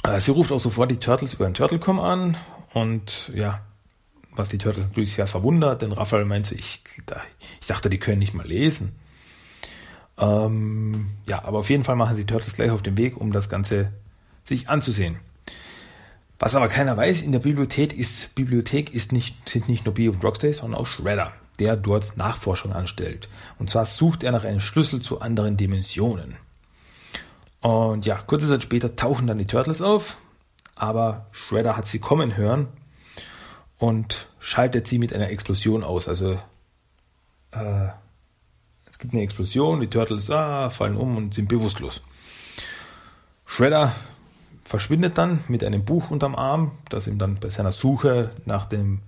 Äh, 0.02 0.21
sie 0.21 0.30
ruft 0.30 0.52
auch 0.52 0.61
sofort 0.61 0.90
die 0.90 0.99
Turtles 0.99 1.35
über 1.35 1.45
den 1.45 1.54
Turtlecom 1.54 2.00
an 2.00 2.37
und 2.73 3.30
ja, 3.35 3.61
was 4.33 4.49
die 4.49 4.59
Turtles 4.59 4.88
natürlich 4.88 5.14
sehr 5.14 5.26
verwundert, 5.26 5.83
denn 5.83 5.92
Raphael 5.92 6.25
meinte, 6.25 6.54
ich, 6.54 6.83
ich 7.61 7.66
dachte, 7.66 7.90
die 7.90 7.99
können 7.99 8.19
nicht 8.19 8.35
mal 8.35 8.47
lesen. 8.47 8.97
Ähm, 10.19 11.09
ja, 11.26 11.45
aber 11.45 11.59
auf 11.59 11.71
jeden 11.71 11.85
Fall 11.85 11.97
machen 11.97 12.16
sie 12.16 12.26
Turtles 12.26 12.54
gleich 12.54 12.71
auf 12.71 12.83
den 12.83 12.97
Weg, 12.97 13.16
um 13.16 13.33
das 13.33 13.49
Ganze 13.49 13.92
sich 14.45 14.69
anzusehen. 14.69 15.16
Was 16.38 16.54
aber 16.54 16.69
keiner 16.69 16.97
weiß, 16.97 17.21
in 17.23 17.33
der 17.33 17.38
Bibliothek 17.38 17.97
ist, 17.97 18.35
Bibliothek 18.35 18.95
ist 18.95 19.12
nicht, 19.12 19.49
sind 19.49 19.69
nicht 19.69 19.85
nur 19.85 19.95
B 19.95 20.09
und 20.09 20.25
Rocksteady, 20.25 20.54
sondern 20.54 20.80
auch 20.80 20.87
Shredder, 20.87 21.33
der 21.59 21.76
dort 21.76 22.16
Nachforschung 22.16 22.73
anstellt. 22.73 23.28
Und 23.59 23.69
zwar 23.69 23.85
sucht 23.85 24.23
er 24.23 24.33
nach 24.33 24.45
einem 24.45 24.61
Schlüssel 24.61 25.02
zu 25.02 25.21
anderen 25.21 25.59
Dimensionen. 25.59 26.37
Und 27.61 28.07
ja, 28.07 28.17
kurze 28.17 28.49
Zeit 28.49 28.62
später 28.62 28.97
tauchen 28.97 29.26
dann 29.26 29.38
die 29.38 29.47
Turtles 29.47 29.83
auf, 29.83 30.17
aber 30.76 31.26
Shredder 31.33 31.76
hat 31.76 31.87
sie 31.87 31.99
kommen 31.99 32.37
hören 32.37 32.69
und 33.79 34.29
schaltet 34.38 34.87
sie 34.87 34.99
mit 34.99 35.12
einer 35.12 35.31
Explosion 35.31 35.85
aus. 35.85 36.09
Also 36.09 36.33
äh, 37.52 37.88
es 38.90 38.99
gibt 38.99 39.12
eine 39.12 39.23
Explosion, 39.23 39.81
die 39.81 39.88
Turtles 39.88 40.31
ah, 40.31 40.71
fallen 40.71 40.97
um 40.97 41.17
und 41.17 41.35
sind 41.35 41.49
bewusstlos. 41.49 42.02
Shredder 43.45 43.93
verschwindet 44.64 45.19
dann 45.19 45.40
mit 45.49 45.64
einem 45.64 45.85
Buch 45.85 46.11
unterm 46.11 46.35
Arm, 46.37 46.73
das 46.88 47.09
ihm 47.09 47.19
dann 47.19 47.37
bei 47.40 47.50
seiner 47.50 47.73
Suche 47.73 48.31
nach 48.47 48.67
dem 48.67 49.00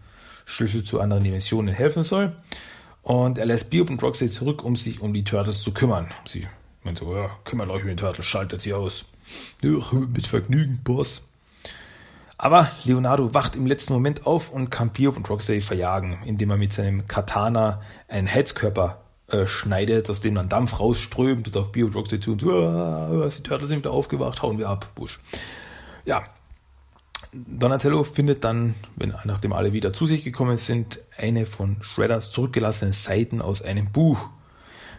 Schlüssel 0.45 0.85
zu 0.85 1.01
anderen 1.01 1.23
Dimensionen 1.23 1.73
helfen 1.73 2.03
soll. 2.03 2.37
Und 3.03 3.39
er 3.39 3.47
lässt 3.47 3.71
Bebop 3.71 3.91
und 3.91 4.03
Roxy 4.03 4.31
zurück, 4.31 4.65
um 4.65 4.77
sich 4.77 5.01
um 5.01 5.15
die 5.15 5.25
Turtles 5.25 5.63
zu 5.63 5.73
kümmern. 5.73 6.09
Sie 6.27 6.47
meint 6.85 6.99
so, 6.99 7.15
ja, 7.15 7.31
kümmert 7.45 7.71
euch 7.71 7.83
um 7.83 7.89
die 7.89 7.97
Turtles, 7.97 8.27
schaltet 8.27 8.63
sie 8.63 8.75
aus. 8.75 9.05
Ja, 9.63 9.81
mit 9.93 10.27
Vergnügen, 10.27 10.81
Boss. 10.83 11.29
Aber 12.39 12.71
Leonardo 12.85 13.35
wacht 13.35 13.55
im 13.55 13.67
letzten 13.67 13.93
Moment 13.93 14.27
auf 14.27 14.51
und 14.51 14.71
kann 14.71 14.91
Bebop 14.91 15.17
und 15.17 15.31
Roxy 15.31 15.61
verjagen, 15.61 16.19
indem 16.25 16.51
er 16.51 16.57
mit 16.57 16.73
seinem 16.73 17.07
Katana 17.07 17.83
einen 18.09 18.33
Heizkörper 18.33 19.01
äh, 19.29 19.47
schneidet, 19.47 20.11
aus 20.11 20.21
dem 20.21 20.35
dann 20.35 20.49
Dampf 20.49 20.81
rausströmt 20.81 21.47
und 21.47 21.57
auf 21.57 21.71
Bio 21.71 21.87
Rocksteady 21.87 22.21
zu 22.21 22.33
und 22.33 22.41
so, 22.41 22.51
ah, 22.51 23.29
die 23.29 23.43
Turtles 23.43 23.69
sind 23.69 23.79
wieder 23.79 23.93
aufgewacht, 23.93 24.43
hauen 24.43 24.59
wir 24.59 24.69
ab, 24.69 24.89
Busch. 24.97 25.21
Ja, 26.05 26.25
Donatello 27.33 28.05
findet 28.05 28.45
dann, 28.45 28.75
wenn, 28.97 29.15
nachdem 29.25 29.53
alle 29.53 29.73
wieder 29.73 29.93
zu 29.93 30.07
sich 30.07 30.23
gekommen 30.23 30.59
sind, 30.59 31.01
eine 31.17 31.47
von 31.47 31.77
Shredders 31.81 32.31
zurückgelassenen 32.31 32.93
Seiten 32.93 33.41
aus 33.41 33.63
einem 33.63 33.91
Buch, 33.91 34.19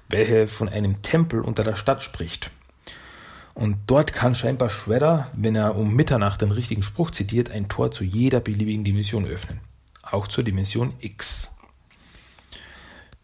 welche 0.09 0.47
von 0.47 0.69
einem 0.69 1.01
Tempel 1.01 1.41
unter 1.41 1.63
der 1.63 1.75
Stadt 1.75 2.03
spricht. 2.03 2.51
Und 3.53 3.77
dort 3.87 4.13
kann 4.13 4.33
scheinbar 4.33 4.69
Shredder, 4.69 5.29
wenn 5.33 5.55
er 5.55 5.75
um 5.75 5.93
Mitternacht 5.93 6.41
den 6.41 6.51
richtigen 6.51 6.83
Spruch 6.83 7.11
zitiert, 7.11 7.51
ein 7.51 7.69
Tor 7.69 7.91
zu 7.91 8.03
jeder 8.03 8.39
beliebigen 8.39 8.83
Dimension 8.83 9.25
öffnen. 9.25 9.59
Auch 10.01 10.27
zur 10.27 10.43
Dimension 10.43 10.93
X. 10.99 11.51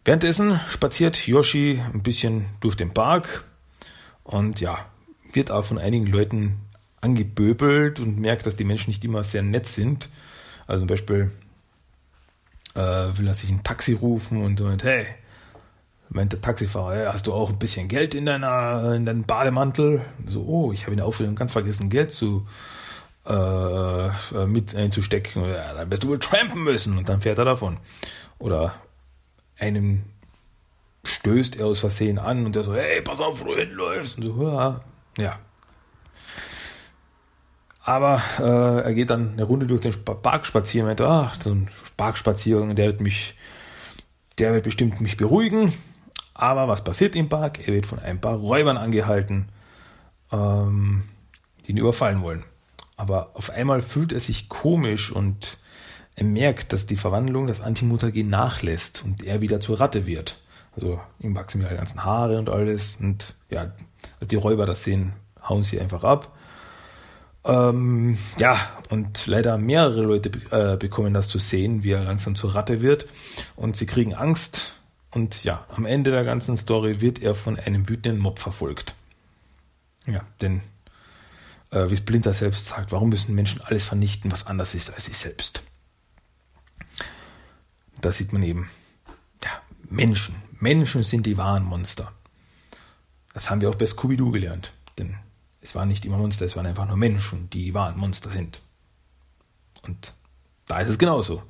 Währenddessen 0.04 0.60
spaziert 0.68 1.26
Yoshi 1.26 1.82
ein 1.92 2.02
bisschen 2.02 2.46
durch 2.60 2.76
den 2.76 2.94
Park 2.94 3.44
und 4.24 4.60
ja, 4.60 4.86
wird 5.32 5.50
auch 5.50 5.64
von 5.64 5.78
einigen 5.78 6.06
Leuten 6.06 6.60
angeböbelt 7.00 8.00
und 8.00 8.18
merkt, 8.18 8.46
dass 8.46 8.56
die 8.56 8.64
Menschen 8.64 8.90
nicht 8.90 9.04
immer 9.04 9.24
sehr 9.24 9.42
nett 9.42 9.66
sind. 9.66 10.08
Also 10.66 10.82
zum 10.82 10.88
Beispiel 10.88 11.30
äh, 12.74 12.80
will 12.80 13.26
er 13.26 13.34
sich 13.34 13.50
ein 13.50 13.62
Taxi 13.62 13.92
rufen 13.92 14.42
und 14.42 14.60
meint, 14.60 14.84
hey, 14.84 15.06
meint 16.10 16.32
der 16.32 16.40
Taxifahrer, 16.40 17.12
hast 17.12 17.26
du 17.26 17.32
auch 17.32 17.50
ein 17.50 17.58
bisschen 17.58 17.88
Geld 17.88 18.14
in 18.14 18.26
deiner 18.26 18.94
in 18.94 19.06
deinem 19.06 19.24
Bademantel? 19.24 20.04
So, 20.26 20.44
oh, 20.44 20.72
ich 20.72 20.82
habe 20.82 20.92
in 20.92 20.98
der 20.98 21.06
Aufregung 21.06 21.36
ganz 21.36 21.52
vergessen, 21.52 21.88
Geld 21.88 22.12
zu 22.12 22.46
äh, 23.26 24.46
mit 24.46 24.74
einzustecken. 24.74 25.44
Ja, 25.44 25.74
dann 25.74 25.90
wirst 25.90 26.02
du 26.02 26.08
wohl 26.08 26.18
trampen 26.18 26.64
müssen 26.64 26.98
und 26.98 27.08
dann 27.08 27.20
fährt 27.20 27.38
er 27.38 27.44
davon. 27.44 27.78
Oder 28.38 28.74
einem 29.58 30.04
stößt 31.04 31.56
er 31.56 31.66
aus 31.66 31.78
Versehen 31.80 32.18
an 32.18 32.44
und 32.44 32.54
der 32.54 32.64
so, 32.64 32.74
hey, 32.74 33.00
pass 33.02 33.20
auf, 33.20 33.40
wo 33.40 33.44
du 33.46 33.56
hinläufst. 33.56 34.18
Und 34.18 34.24
so, 34.24 34.80
ja. 35.18 35.38
Aber 37.82 38.22
äh, 38.38 38.82
er 38.84 38.94
geht 38.94 39.10
dann 39.10 39.32
eine 39.32 39.44
Runde 39.44 39.66
durch 39.66 39.80
den 39.80 39.94
Park 40.04 40.46
spazieren 40.46 40.88
und 40.88 40.98
meint, 40.98 41.00
ach, 41.00 41.36
so 41.40 41.50
ein 41.50 41.70
Parkspaziergang, 41.96 42.76
der 42.76 42.86
wird 42.86 43.00
mich, 43.00 43.34
der 44.38 44.52
wird 44.52 44.64
bestimmt 44.64 45.00
mich 45.00 45.16
beruhigen. 45.16 45.72
Aber 46.40 46.68
was 46.68 46.82
passiert 46.82 47.14
im 47.16 47.28
Park? 47.28 47.68
Er 47.68 47.74
wird 47.74 47.84
von 47.84 47.98
ein 47.98 48.18
paar 48.18 48.34
Räubern 48.34 48.78
angehalten, 48.78 49.50
ähm, 50.32 51.02
die 51.66 51.72
ihn 51.72 51.76
überfallen 51.76 52.22
wollen. 52.22 52.44
Aber 52.96 53.32
auf 53.34 53.50
einmal 53.50 53.82
fühlt 53.82 54.10
er 54.10 54.20
sich 54.20 54.48
komisch 54.48 55.12
und 55.12 55.58
er 56.16 56.24
merkt, 56.24 56.72
dass 56.72 56.86
die 56.86 56.96
Verwandlung 56.96 57.46
das 57.46 57.60
Antimutagen 57.60 58.30
nachlässt 58.30 59.04
und 59.04 59.22
er 59.22 59.42
wieder 59.42 59.60
zur 59.60 59.80
Ratte 59.80 60.06
wird. 60.06 60.40
Also 60.74 60.98
ihm 61.18 61.34
wachsen 61.34 61.60
wieder 61.60 61.70
die 61.72 61.76
ganzen 61.76 62.04
Haare 62.04 62.38
und 62.38 62.48
alles. 62.48 62.96
Und 62.98 63.34
ja, 63.50 63.72
als 64.18 64.28
die 64.28 64.36
Räuber 64.36 64.64
das 64.64 64.82
sehen, 64.82 65.12
hauen 65.46 65.62
sie 65.62 65.78
einfach 65.78 66.04
ab. 66.04 66.34
Ähm, 67.44 68.16
ja, 68.38 68.56
und 68.88 69.26
leider 69.26 69.58
mehrere 69.58 70.00
Leute 70.00 70.30
äh, 70.50 70.78
bekommen 70.78 71.12
das 71.12 71.28
zu 71.28 71.38
sehen, 71.38 71.82
wie 71.82 71.90
er 71.90 72.04
langsam 72.04 72.34
zur 72.34 72.54
Ratte 72.54 72.80
wird. 72.80 73.06
Und 73.56 73.76
sie 73.76 73.84
kriegen 73.84 74.14
Angst. 74.14 74.79
Und 75.10 75.42
ja, 75.44 75.66
am 75.68 75.86
Ende 75.86 76.10
der 76.10 76.24
ganzen 76.24 76.56
Story 76.56 77.00
wird 77.00 77.20
er 77.20 77.34
von 77.34 77.58
einem 77.58 77.88
wütenden 77.88 78.20
Mob 78.20 78.38
verfolgt. 78.38 78.94
Ja, 80.06 80.24
denn 80.40 80.62
äh, 81.70 81.90
wie 81.90 81.96
Splinter 81.96 82.32
selbst 82.32 82.66
sagt, 82.66 82.92
warum 82.92 83.08
müssen 83.08 83.34
Menschen 83.34 83.60
alles 83.60 83.84
vernichten, 83.84 84.30
was 84.30 84.46
anders 84.46 84.74
ist 84.74 84.92
als 84.92 85.06
sie 85.06 85.12
selbst? 85.12 85.62
Da 88.00 88.12
sieht 88.12 88.32
man 88.32 88.42
eben, 88.42 88.70
ja, 89.44 89.50
Menschen. 89.88 90.36
Menschen 90.58 91.02
sind 91.02 91.26
die 91.26 91.36
wahren 91.36 91.64
Monster. 91.64 92.12
Das 93.34 93.50
haben 93.50 93.60
wir 93.60 93.70
auch 93.70 93.74
bei 93.74 93.86
Scooby-Doo 93.86 94.30
gelernt. 94.30 94.72
Denn 94.98 95.16
es 95.60 95.74
waren 95.74 95.88
nicht 95.88 96.04
immer 96.04 96.18
Monster, 96.18 96.46
es 96.46 96.56
waren 96.56 96.66
einfach 96.66 96.86
nur 96.86 96.96
Menschen, 96.96 97.50
die 97.50 97.64
die 97.64 97.74
wahren 97.74 97.98
Monster 97.98 98.30
sind. 98.30 98.60
Und 99.82 100.14
da 100.66 100.80
ist 100.80 100.88
es 100.88 100.98
genauso. 100.98 101.42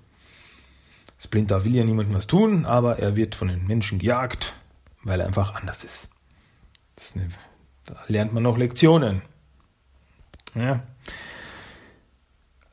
Splinter 1.22 1.64
will 1.64 1.74
ja 1.74 1.84
niemandem 1.84 2.14
was 2.14 2.26
tun, 2.26 2.64
aber 2.64 2.98
er 2.98 3.14
wird 3.14 3.34
von 3.34 3.48
den 3.48 3.66
Menschen 3.66 3.98
gejagt, 3.98 4.54
weil 5.04 5.20
er 5.20 5.26
einfach 5.26 5.54
anders 5.54 5.84
ist. 5.84 6.08
ist 6.96 7.14
eine, 7.14 7.28
da 7.84 7.96
lernt 8.08 8.32
man 8.32 8.42
noch 8.42 8.56
Lektionen. 8.56 9.22
Ja. 10.54 10.82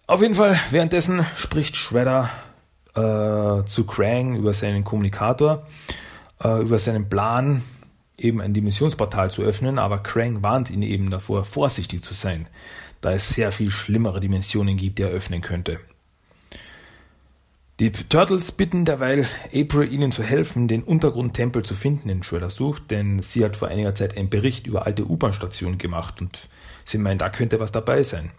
Auf 0.08 0.22
jeden 0.22 0.36
Fall, 0.36 0.58
währenddessen 0.72 1.26
spricht 1.36 1.76
Shredder 1.76 2.30
äh, 2.96 3.66
zu 3.68 3.86
Krang 3.86 4.38
über 4.38 4.54
seinen 4.54 4.86
Kommunikator, 4.86 5.68
äh, 6.42 6.62
über 6.62 6.80
seinen 6.80 7.10
Plan, 7.10 7.64
eben 8.18 8.40
ein 8.40 8.54
Dimensionsportal 8.54 9.30
zu 9.30 9.44
öffnen, 9.44 9.78
aber 9.78 10.00
Krang 10.00 10.42
warnt 10.42 10.72
ihn 10.72 10.82
eben 10.82 11.10
davor, 11.10 11.44
vorsichtig 11.44 12.02
zu 12.02 12.14
sein, 12.14 12.48
da 13.02 13.12
es 13.12 13.28
sehr 13.28 13.52
viel 13.52 13.70
schlimmere 13.70 14.22
Dimensionen 14.22 14.78
gibt, 14.78 15.00
die 15.00 15.04
er 15.04 15.10
öffnen 15.10 15.42
könnte. 15.42 15.82
Die 17.80 17.92
Turtles 17.92 18.52
bitten 18.52 18.86
derweil 18.86 19.28
April 19.54 19.94
ihnen 19.94 20.12
zu 20.12 20.24
helfen, 20.24 20.68
den 20.68 20.82
Untergrundtempel 20.82 21.62
zu 21.64 21.76
finden, 21.76 22.08
den 22.08 22.24
Shredder 22.24 22.50
sucht, 22.50 22.90
denn 22.90 23.22
sie 23.22 23.46
hat 23.46 23.56
vor 23.56 23.68
einiger 23.68 23.94
Zeit 23.94 24.18
einen 24.18 24.32
Bericht 24.32 24.66
über 24.66 24.88
alte 24.88 25.06
U-Bahn-Stationen 25.08 25.78
gemacht 25.78 26.20
und 26.20 26.48
sie 26.86 26.98
meint, 26.98 27.22
da 27.22 27.30
könnte 27.30 27.60
was 27.60 27.72
dabei 27.72 28.02
sein. 28.02 28.32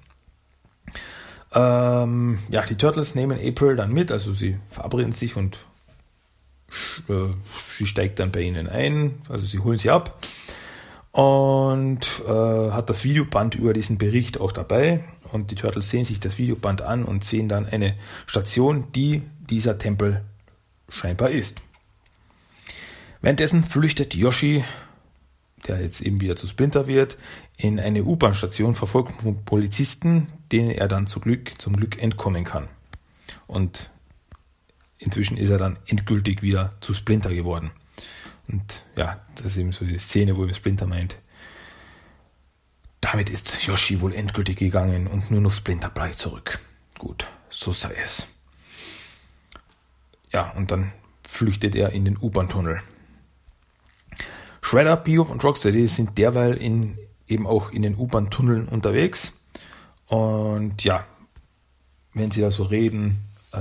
Ähm, 1.54 2.40
ja, 2.48 2.66
die 2.66 2.74
Turtles 2.74 3.14
nehmen 3.14 3.38
April 3.38 3.76
dann 3.76 3.92
mit, 3.92 4.10
also 4.10 4.32
sie 4.32 4.58
verabreden 4.72 5.12
sich 5.12 5.36
und 5.36 5.58
äh, 7.08 7.28
sie 7.76 7.86
steigt 7.86 8.18
dann 8.18 8.32
bei 8.32 8.40
ihnen 8.40 8.68
ein, 8.68 9.22
also 9.28 9.46
sie 9.46 9.60
holen 9.60 9.78
sie 9.78 9.90
ab 9.90 10.18
und 11.18 12.22
äh, 12.28 12.70
hat 12.70 12.88
das 12.88 13.02
Videoband 13.02 13.56
über 13.56 13.72
diesen 13.72 13.98
Bericht 13.98 14.40
auch 14.40 14.52
dabei 14.52 15.02
und 15.32 15.50
die 15.50 15.56
Turtles 15.56 15.90
sehen 15.90 16.04
sich 16.04 16.20
das 16.20 16.38
Videoband 16.38 16.80
an 16.80 17.04
und 17.04 17.24
sehen 17.24 17.48
dann 17.48 17.66
eine 17.66 17.96
Station, 18.26 18.92
die 18.94 19.22
dieser 19.50 19.78
Tempel 19.78 20.22
scheinbar 20.88 21.30
ist. 21.30 21.60
Währenddessen 23.20 23.64
flüchtet 23.64 24.14
Yoshi 24.14 24.62
der 25.66 25.80
jetzt 25.80 26.02
eben 26.02 26.20
wieder 26.20 26.36
zu 26.36 26.46
Splinter 26.46 26.86
wird, 26.86 27.18
in 27.56 27.80
eine 27.80 28.04
U-Bahn-Station 28.04 28.76
verfolgt 28.76 29.20
von 29.20 29.44
Polizisten, 29.44 30.28
denen 30.52 30.70
er 30.70 30.86
dann 30.86 31.08
zum 31.08 31.22
Glück, 31.22 31.60
zum 31.60 31.74
Glück 31.74 32.00
entkommen 32.00 32.44
kann. 32.44 32.68
Und 33.48 33.90
inzwischen 34.98 35.36
ist 35.36 35.50
er 35.50 35.58
dann 35.58 35.80
endgültig 35.86 36.42
wieder 36.42 36.74
zu 36.80 36.94
Splinter 36.94 37.34
geworden. 37.34 37.72
Und 38.48 38.82
ja, 38.96 39.20
das 39.36 39.46
ist 39.46 39.56
eben 39.58 39.72
so 39.72 39.84
die 39.84 39.98
Szene, 39.98 40.36
wo 40.36 40.50
Splinter 40.52 40.86
meint, 40.86 41.16
damit 43.00 43.30
ist 43.30 43.64
Yoshi 43.64 44.00
wohl 44.00 44.14
endgültig 44.14 44.56
gegangen 44.56 45.06
und 45.06 45.30
nur 45.30 45.40
noch 45.40 45.52
Splinter 45.52 45.90
bleibt 45.90 46.16
zurück. 46.16 46.58
Gut, 46.98 47.28
so 47.50 47.72
sei 47.72 47.94
es. 48.04 48.26
Ja, 50.32 50.50
und 50.52 50.70
dann 50.70 50.92
flüchtet 51.22 51.74
er 51.74 51.92
in 51.92 52.04
den 52.04 52.18
U-Bahn-Tunnel. 52.18 52.82
Shredder, 54.60 54.96
Bebop 54.96 55.30
und 55.30 55.44
Rocksteady 55.44 55.88
sind 55.88 56.18
derweil 56.18 56.54
in, 56.54 56.98
eben 57.26 57.46
auch 57.46 57.70
in 57.70 57.82
den 57.82 57.96
U-Bahn-Tunneln 57.96 58.68
unterwegs. 58.68 59.38
Und 60.06 60.84
ja, 60.84 61.06
wenn 62.14 62.30
sie 62.30 62.40
da 62.40 62.50
so 62.50 62.64
reden, 62.64 63.24
äh, 63.52 63.58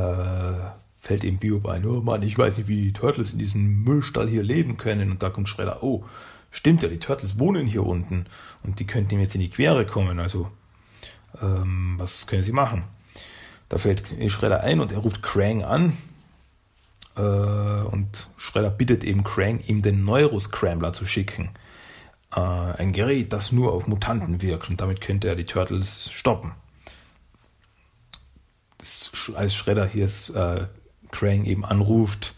fällt 1.08 1.24
eben 1.24 1.40
Bebop 1.40 1.68
ein, 1.68 1.86
oh 1.86 2.02
Mann, 2.02 2.22
ich 2.22 2.38
weiß 2.38 2.58
nicht, 2.58 2.68
wie 2.68 2.82
die 2.82 2.92
Turtles 2.92 3.32
in 3.32 3.40
diesem 3.40 3.84
Müllstall 3.86 4.28
hier 4.28 4.44
leben 4.44 4.76
können. 4.76 5.10
Und 5.10 5.24
da 5.24 5.30
kommt 5.30 5.48
Shredder, 5.48 5.82
oh, 5.82 6.04
stimmt 6.52 6.84
ja, 6.84 6.90
die 6.90 7.00
Turtles 7.00 7.40
wohnen 7.40 7.66
hier 7.66 7.86
unten 7.86 8.26
und 8.62 8.82
die 8.82 8.86
könnten 8.86 9.14
ihm 9.14 9.22
jetzt 9.22 9.34
in 9.34 9.40
die 9.40 9.50
Quere 9.50 9.86
kommen. 9.86 10.20
Also, 10.20 10.52
ähm, 11.42 11.96
was 11.98 12.28
können 12.28 12.44
sie 12.44 12.52
machen? 12.52 12.84
Da 13.70 13.78
fällt 13.78 14.04
Shredder 14.28 14.62
ein 14.62 14.82
und 14.82 14.92
er 14.92 14.98
ruft 14.98 15.24
Krang 15.24 15.64
an 15.64 15.98
äh, 17.16 17.22
und 17.22 18.28
Schredder 18.36 18.70
bittet 18.70 19.06
eben 19.06 19.24
Krang, 19.24 19.62
ihm 19.62 19.82
den 19.82 20.04
Neuroscrambler 20.04 20.92
zu 20.92 21.06
schicken. 21.06 21.52
Äh, 22.36 22.42
ein 22.42 22.92
Gerät, 22.92 23.32
das 23.32 23.54
nur 23.54 23.72
auf 23.72 23.88
Mutanten 23.88 24.42
wirkt 24.42 24.70
und 24.70 24.82
damit 24.82 25.00
könnte 25.00 25.30
er 25.30 25.38
die 25.38 25.46
Turtles 25.46 26.12
stoppen. 26.12 26.52
Als 29.36 29.56
Schredder 29.56 29.88
hier 29.88 30.10
äh, 30.36 30.68
Krang 31.12 31.46
eben 31.46 31.66
anruft, 31.66 32.36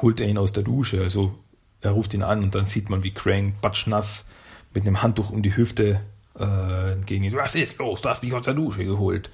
holt 0.00 0.20
er 0.20 0.28
ihn 0.28 0.38
aus 0.38 0.52
der 0.52 0.62
Dusche. 0.62 1.00
Also 1.02 1.34
er 1.80 1.92
ruft 1.92 2.14
ihn 2.14 2.22
an 2.22 2.42
und 2.42 2.54
dann 2.54 2.66
sieht 2.66 2.90
man, 2.90 3.02
wie 3.02 3.12
Krang 3.12 3.54
batschnass 3.60 4.30
mit 4.72 4.86
einem 4.86 5.02
Handtuch 5.02 5.30
um 5.30 5.42
die 5.42 5.56
Hüfte 5.56 6.00
äh, 6.38 6.96
gegen 7.04 7.24
ihn. 7.24 7.32
Was 7.34 7.54
ist 7.54 7.78
los? 7.78 8.02
Du 8.02 8.08
hast 8.08 8.22
mich 8.22 8.32
aus 8.32 8.44
der 8.44 8.54
Dusche 8.54 8.84
geholt. 8.84 9.30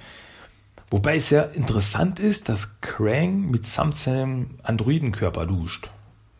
Wobei 0.90 1.16
es 1.16 1.28
sehr 1.28 1.52
interessant 1.52 2.18
ist, 2.18 2.48
dass 2.48 2.80
Krang 2.80 3.50
mitsamt 3.50 3.96
seinem 3.96 4.58
Androidenkörper 4.64 5.46
duscht. 5.46 5.88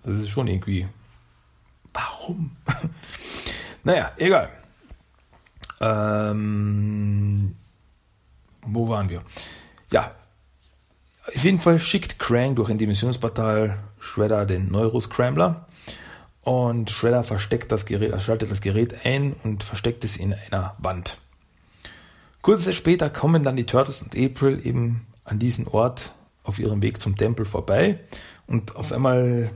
Das 0.03 0.17
ist 0.17 0.31
schon 0.31 0.49
irgendwie. 0.49 0.89
Warum? 1.93 2.57
naja, 3.85 4.13
egal. 4.17 4.51
Ähm, 5.81 7.57
wo 8.63 8.89
waren 8.89 9.09
wir? 9.09 9.23
Ja, 9.93 10.15
auf 11.35 11.45
jeden 11.45 11.59
Fall 11.59 11.79
schickt 11.79 12.19
Krang 12.19 12.55
durch 12.55 12.71
ein 12.71 12.79
Dimensionsportal 12.79 13.79
Shredder 13.99 14.47
den 14.47 14.71
Neuroscrambler 14.71 15.67
und 16.43 16.91
Shredder 16.91 17.23
versteckt 17.23 17.71
das 17.71 17.87
Gerät, 17.87 18.21
schaltet 18.21 18.51
das 18.51 18.61
Gerät 18.61 19.05
ein 19.05 19.35
und 19.45 19.63
versteckt 19.63 20.05
es 20.05 20.17
in 20.17 20.35
einer 20.35 20.75
Wand. 20.79 21.19
Zeit 22.43 22.75
später 22.75 23.11
kommen 23.11 23.43
dann 23.43 23.57
die 23.57 23.67
Turtles 23.67 24.03
und 24.03 24.17
April 24.17 24.65
eben 24.65 25.07
an 25.25 25.39
diesen 25.39 25.69
Ort 25.69 26.13
auf 26.43 26.59
ihrem 26.59 26.83
Weg 26.83 27.01
zum 27.03 27.17
Tempel 27.17 27.45
vorbei 27.45 28.01
und 28.47 28.77
auf 28.77 28.93
einmal 28.93 29.51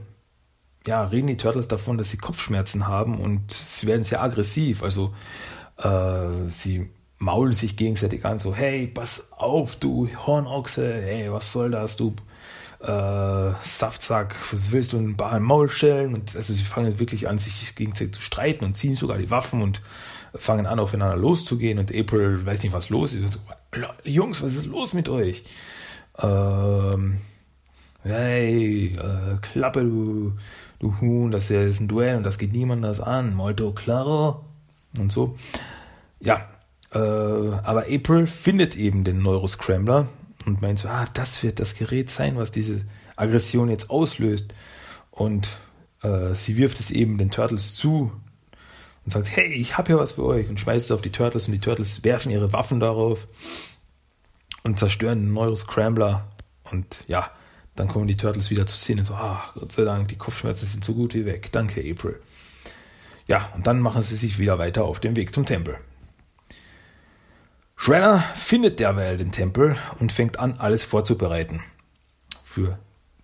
ja, 0.87 1.03
reden 1.03 1.27
die 1.27 1.37
Turtles 1.37 1.67
davon, 1.67 1.97
dass 1.97 2.11
sie 2.11 2.17
Kopfschmerzen 2.17 2.87
haben 2.87 3.19
und 3.19 3.51
sie 3.51 3.87
werden 3.87 4.03
sehr 4.03 4.21
aggressiv. 4.21 4.83
Also 4.83 5.13
äh, 5.77 6.47
sie 6.47 6.89
maulen 7.17 7.53
sich 7.53 7.77
gegenseitig 7.77 8.25
an, 8.25 8.39
so, 8.39 8.53
hey, 8.53 8.87
pass 8.87 9.31
auf, 9.33 9.77
du 9.77 10.09
Hornochse, 10.25 11.01
hey, 11.01 11.31
was 11.31 11.51
soll 11.51 11.71
das, 11.71 11.95
du 11.95 12.13
äh, 12.81 13.53
Saftsack, 13.61 14.35
was 14.51 14.71
willst 14.71 14.93
du 14.93 14.97
ein 14.97 15.15
Bar 15.15 15.39
Maul 15.39 15.69
stellen? 15.69 16.13
Und 16.13 16.35
also 16.35 16.53
sie 16.53 16.63
fangen 16.63 16.99
wirklich 16.99 17.27
an, 17.27 17.39
sich 17.39 17.75
gegenseitig 17.75 18.15
zu 18.15 18.21
streiten 18.21 18.65
und 18.65 18.77
ziehen 18.77 18.95
sogar 18.95 19.17
die 19.17 19.31
Waffen 19.31 19.61
und 19.61 19.81
fangen 20.35 20.65
an, 20.65 20.79
aufeinander 20.79 21.15
loszugehen 21.15 21.79
und 21.79 21.95
April 21.95 22.45
weiß 22.45 22.63
nicht, 22.63 22.73
was 22.73 22.89
los 22.89 23.13
ist. 23.13 23.33
So, 23.33 23.39
Jungs, 24.03 24.43
was 24.43 24.55
ist 24.55 24.65
los 24.65 24.93
mit 24.93 25.07
euch? 25.07 25.43
Ähm, 26.21 27.17
hey, 28.03 28.95
äh, 28.97 29.37
Klappe, 29.41 29.81
du, 29.81 30.33
du 30.79 30.99
Huhn, 30.99 31.31
das 31.31 31.49
ist 31.49 31.79
ein 31.79 31.87
Duell 31.87 32.17
und 32.17 32.23
das 32.23 32.37
geht 32.37 32.53
niemand 32.53 32.83
das 32.83 32.99
an. 32.99 33.33
Molto 33.33 33.71
claro. 33.71 34.43
Und 34.97 35.11
so. 35.11 35.37
Ja, 36.19 36.47
äh, 36.95 36.97
aber 36.97 37.85
April 37.89 38.25
findet 38.25 38.75
eben 38.75 39.03
den 39.03 39.21
Neuroscrambler 39.21 40.07
und 40.45 40.61
meint 40.61 40.79
so, 40.79 40.87
ah, 40.87 41.07
das 41.13 41.43
wird 41.43 41.59
das 41.59 41.75
Gerät 41.75 42.09
sein, 42.09 42.37
was 42.37 42.51
diese 42.51 42.81
Aggression 43.15 43.69
jetzt 43.69 43.89
auslöst. 43.89 44.53
Und 45.11 45.59
äh, 46.01 46.33
sie 46.33 46.57
wirft 46.57 46.79
es 46.79 46.91
eben 46.91 47.17
den 47.17 47.31
Turtles 47.31 47.75
zu, 47.75 48.11
und 49.05 49.11
sagt, 49.11 49.27
hey, 49.35 49.53
ich 49.53 49.77
habe 49.77 49.87
hier 49.87 49.99
was 49.99 50.13
für 50.13 50.23
euch 50.23 50.49
und 50.49 50.59
schmeißt 50.59 50.85
es 50.85 50.91
auf 50.91 51.01
die 51.01 51.11
Turtles 51.11 51.47
und 51.47 51.53
die 51.53 51.59
Turtles 51.59 52.03
werfen 52.03 52.31
ihre 52.31 52.53
Waffen 52.53 52.79
darauf 52.79 53.27
und 54.63 54.79
zerstören 54.79 55.19
den 55.19 55.33
Neuroscrambler 55.33 56.27
und 56.71 57.03
ja, 57.07 57.29
dann 57.75 57.87
kommen 57.87 58.07
die 58.07 58.17
Turtles 58.17 58.49
wieder 58.49 58.65
zu 58.65 58.77
sehen 58.77 58.99
und 58.99 59.05
so, 59.05 59.13
ah, 59.13 59.51
Gott 59.53 59.71
sei 59.71 59.83
Dank, 59.83 60.07
die 60.07 60.17
Kopfschmerzen 60.17 60.65
sind 60.65 60.83
so 60.83 60.93
gut 60.93 61.13
wie 61.13 61.25
weg. 61.25 61.49
Danke, 61.51 61.81
April. 61.81 62.19
Ja, 63.27 63.51
und 63.55 63.67
dann 63.67 63.79
machen 63.79 64.01
sie 64.01 64.15
sich 64.15 64.39
wieder 64.39 64.57
weiter 64.57 64.85
auf 64.85 64.99
den 64.99 65.15
Weg 65.15 65.35
zum 65.35 65.45
Tempel. 65.45 65.77
Shredder 67.85 68.17
findet 68.33 68.79
derweil 68.79 69.15
den 69.15 69.31
Tempel 69.31 69.77
und 69.99 70.11
fängt 70.11 70.39
an, 70.39 70.53
alles 70.53 70.83
vorzubereiten 70.83 71.61
für 72.43 72.79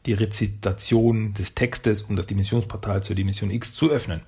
die 0.05 0.13
Rezitation 0.13 1.33
des 1.33 1.55
Textes, 1.55 2.03
um 2.03 2.15
das 2.15 2.27
Dimensionsportal 2.27 3.01
zur 3.01 3.15
Dimension 3.15 3.49
X 3.49 3.73
zu 3.73 3.89
öffnen. 3.89 4.21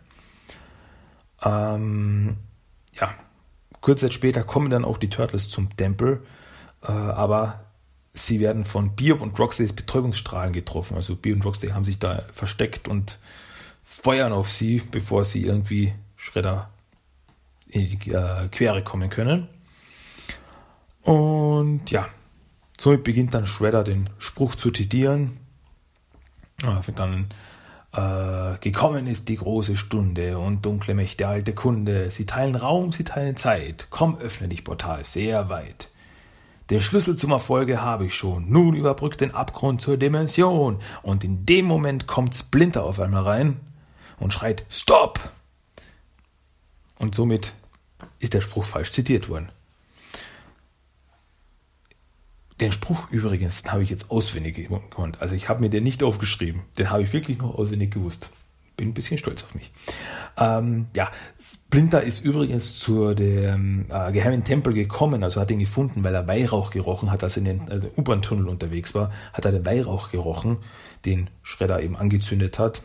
Ähm, 1.43 2.37
ja, 2.93 3.13
kurze 3.79 4.07
Zeit 4.07 4.15
später 4.15 4.43
kommen 4.43 4.71
dann 4.71 4.85
auch 4.85 4.97
die 4.97 5.11
Turtles 5.11 5.51
zum 5.51 5.77
Tempel, 5.77 6.23
äh, 6.81 6.87
aber 6.87 7.65
sie 8.13 8.39
werden 8.39 8.65
von 8.65 8.95
Bebop 8.95 9.21
und 9.21 9.37
Rocksteadys 9.37 9.73
Betäubungsstrahlen 9.73 10.51
getroffen. 10.51 10.95
Also 10.97 11.15
Bebop 11.15 11.35
und 11.35 11.45
Rocksteady 11.45 11.73
haben 11.73 11.85
sich 11.85 11.99
da 11.99 12.23
versteckt 12.33 12.87
und 12.87 13.19
feuern 13.83 14.33
auf 14.33 14.49
sie, 14.49 14.81
bevor 14.89 15.25
sie 15.25 15.45
irgendwie 15.45 15.93
Schredder 16.15 16.71
in 17.67 17.87
die 17.87 18.09
äh, 18.09 18.47
Quere 18.47 18.83
kommen 18.83 19.11
können. 19.11 19.47
Und 21.03 21.91
ja, 21.91 22.07
somit 22.77 23.03
beginnt 23.03 23.33
dann 23.33 23.45
Shredder 23.45 23.83
den 23.83 24.09
Spruch 24.17 24.55
zu 24.55 24.71
zitieren. 24.71 25.37
Dann 26.95 27.29
äh, 27.93 28.57
gekommen 28.59 29.07
ist 29.07 29.27
die 29.29 29.35
große 29.35 29.75
Stunde 29.75 30.37
und 30.39 30.65
dunkle 30.65 30.93
Mächte 30.93 31.27
alte 31.27 31.53
Kunde. 31.53 32.09
Sie 32.09 32.25
teilen 32.25 32.55
Raum, 32.55 32.91
sie 32.91 33.03
teilen 33.03 33.35
Zeit. 33.35 33.87
Komm, 33.89 34.17
öffne 34.17 34.47
dich, 34.47 34.63
Portal, 34.63 35.03
sehr 35.03 35.49
weit. 35.49 35.89
Den 36.69 36.81
Schlüssel 36.81 37.17
zum 37.17 37.31
Erfolge 37.31 37.81
habe 37.81 38.05
ich 38.05 38.15
schon. 38.15 38.49
Nun 38.49 38.75
überbrückt 38.75 39.21
den 39.21 39.33
Abgrund 39.33 39.81
zur 39.81 39.97
Dimension. 39.97 40.79
Und 41.01 41.23
in 41.23 41.45
dem 41.45 41.65
Moment 41.65 42.07
kommt 42.07 42.33
Splinter 42.33 42.83
auf 42.83 42.99
einmal 42.99 43.23
rein 43.23 43.59
und 44.19 44.33
schreit 44.33 44.65
Stop! 44.69 45.19
Und 46.97 47.13
somit 47.13 47.53
ist 48.19 48.33
der 48.33 48.41
Spruch 48.41 48.63
falsch 48.63 48.91
zitiert 48.91 49.27
worden. 49.27 49.49
Den 52.63 52.71
Spruch 52.71 53.11
übrigens, 53.11 53.61
habe 53.67 53.83
ich 53.83 53.89
jetzt 53.89 54.09
auswendig 54.09 54.55
gekonnt. 54.55 55.21
Also 55.21 55.35
ich 55.35 55.49
habe 55.49 55.59
mir 55.59 55.69
den 55.69 55.83
nicht 55.83 56.01
aufgeschrieben. 56.01 56.61
Den 56.77 56.91
habe 56.91 57.03
ich 57.03 57.11
wirklich 57.11 57.37
noch 57.39 57.55
auswendig 57.55 57.91
gewusst. 57.91 58.31
Bin 58.77 58.87
ein 58.87 58.93
bisschen 58.93 59.17
stolz 59.17 59.43
auf 59.43 59.53
mich. 59.53 59.69
Ähm, 60.37 60.87
ja, 60.95 61.11
Splinter 61.41 62.03
ist 62.03 62.23
übrigens 62.23 62.79
zu 62.79 63.15
dem 63.15 63.87
äh, 63.89 64.13
geheimen 64.13 64.45
Tempel 64.45 64.73
gekommen, 64.73 65.25
also 65.25 65.41
hat 65.41 65.51
ihn 65.51 65.59
gefunden, 65.59 66.05
weil 66.05 66.15
er 66.15 66.25
Weihrauch 66.25 66.69
gerochen 66.69 67.11
hat, 67.11 67.21
als 67.21 67.35
er 67.35 67.45
in 67.45 67.67
den 67.67 67.67
äh, 67.67 67.89
U-Bahn-Tunnel 67.97 68.47
unterwegs 68.47 68.95
war, 68.95 69.11
hat 69.33 69.43
er 69.43 69.51
den 69.51 69.65
Weihrauch 69.65 70.09
gerochen, 70.09 70.59
den 71.03 71.29
Schredder 71.41 71.81
eben 71.81 71.97
angezündet 71.97 72.59
hat 72.59 72.81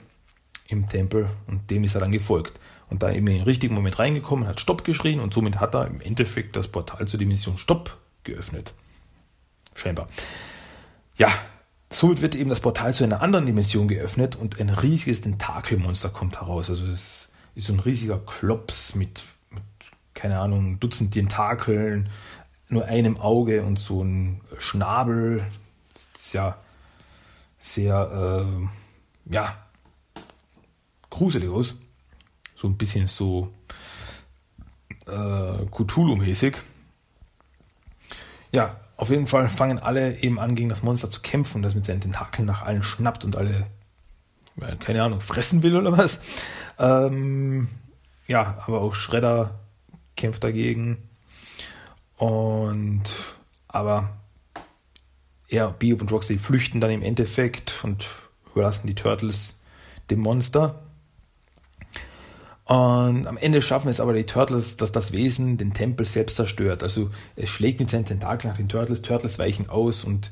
im 0.67 0.89
Tempel 0.89 1.31
und 1.47 1.71
dem 1.71 1.85
ist 1.85 1.95
er 1.95 2.01
dann 2.01 2.11
gefolgt. 2.11 2.59
Und 2.91 3.05
da 3.05 3.13
eben 3.13 3.29
in 3.29 3.37
den 3.37 3.45
richtigen 3.45 3.77
Moment 3.77 4.01
reingekommen, 4.01 4.49
hat 4.49 4.59
Stopp 4.59 4.83
geschrien 4.83 5.21
und 5.21 5.33
somit 5.33 5.61
hat 5.61 5.77
er 5.77 5.87
im 5.87 6.01
Endeffekt 6.01 6.57
das 6.57 6.67
Portal 6.67 7.07
zur 7.07 7.21
Dimension 7.21 7.59
Stopp 7.59 7.97
geöffnet. 8.25 8.75
Scheinbar. 9.79 10.09
Ja, 11.17 11.33
somit 11.89 12.21
wird 12.21 12.35
eben 12.35 12.51
das 12.51 12.61
Portal 12.61 12.93
zu 12.93 13.05
einer 13.05 13.23
anderen 13.23 13.47
Dimension 13.47 13.87
geöffnet 13.87 14.35
und 14.35 14.59
ein 14.61 14.71
riesiges 14.71 15.21
Tentakelmonster 15.21 16.09
kommt 16.09 16.41
heraus. 16.41 16.69
Also 16.69 16.89
es 16.89 17.31
ist 17.55 17.67
so 17.69 17.75
ein 17.75 17.81
riesiger 17.81 18.19
Klops 18.19 18.97
mit, 18.97 19.23
mit 19.51 19.63
keine 20.15 20.41
Ahnung, 20.41 20.81
Dutzend 20.81 21.13
Tentakeln, 21.13 22.11
nur 22.69 22.87
einem 22.87 23.21
Auge 23.21 23.63
und 23.63 23.79
so 23.79 24.03
ein 24.03 24.41
Schnabel. 24.59 25.45
Das 26.15 26.25
ist 26.27 26.33
ja 26.33 26.59
sehr, 27.61 28.45
äh, 28.45 29.33
ja, 29.33 29.57
gruselig 31.09 31.51
aus. 31.51 31.77
so 32.57 32.67
ein 32.67 32.77
bisschen 32.77 33.07
so 33.07 33.53
äh, 35.07 35.11
Cthulhu-mäßig. 35.71 36.57
Ja, 38.51 38.81
auf 38.99 39.11
jeden 39.11 39.29
Fall 39.29 39.49
fangen 39.49 39.79
alle 39.79 40.19
eben 40.19 40.41
an, 40.41 40.57
gegen 40.57 40.69
das 40.69 40.83
Monster 40.83 41.09
zu 41.09 41.21
kämpfen, 41.21 41.63
das 41.63 41.77
mit 41.77 41.87
seinen 41.87 42.01
Tentakeln 42.01 42.47
nach 42.47 42.63
allen 42.63 42.83
schnappt 42.83 43.25
und 43.25 43.37
alle, 43.37 43.69
keine 44.81 45.05
Ahnung, 45.05 45.21
fressen 45.21 45.63
will 45.63 45.77
oder 45.77 45.97
was. 45.97 46.21
Ähm, 46.79 47.69
ja, 48.27 48.63
aber 48.67 48.81
auch 48.81 48.95
Shredder 48.95 49.61
kämpft 50.17 50.43
dagegen. 50.43 51.09
Und 52.17 53.05
aber 53.69 54.19
ja, 55.49 55.69
Bebop 55.69 56.03
und 56.03 56.11
Roxy 56.11 56.37
flüchten 56.37 56.81
dann 56.81 56.91
im 56.91 57.03
Endeffekt 57.03 57.85
und 57.85 58.05
überlassen 58.51 58.89
die 58.89 58.97
Turtles 58.97 59.61
dem 60.11 60.19
Monster. 60.19 60.83
Und 62.69 63.27
am 63.27 63.39
Ende 63.39 63.63
schaffen 63.63 63.89
es 63.89 63.99
aber 63.99 64.13
die 64.13 64.27
Turtles, 64.27 64.77
dass 64.77 64.93
das 64.93 65.13
Wesen 65.13 65.57
den 65.57 65.73
Tempel 65.73 66.05
selbst 66.05 66.37
zerstört. 66.37 66.83
Also 66.83 67.11
es 67.35 67.49
schlägt 67.49 67.81
mit 67.81 67.89
seinen 67.89 68.05
Tentakeln 68.05 68.51
nach 68.51 68.59
den 68.59 68.69
Turtles, 68.69 69.01
Turtles 69.01 69.39
weichen 69.39 69.71
aus 69.71 70.05
und 70.05 70.31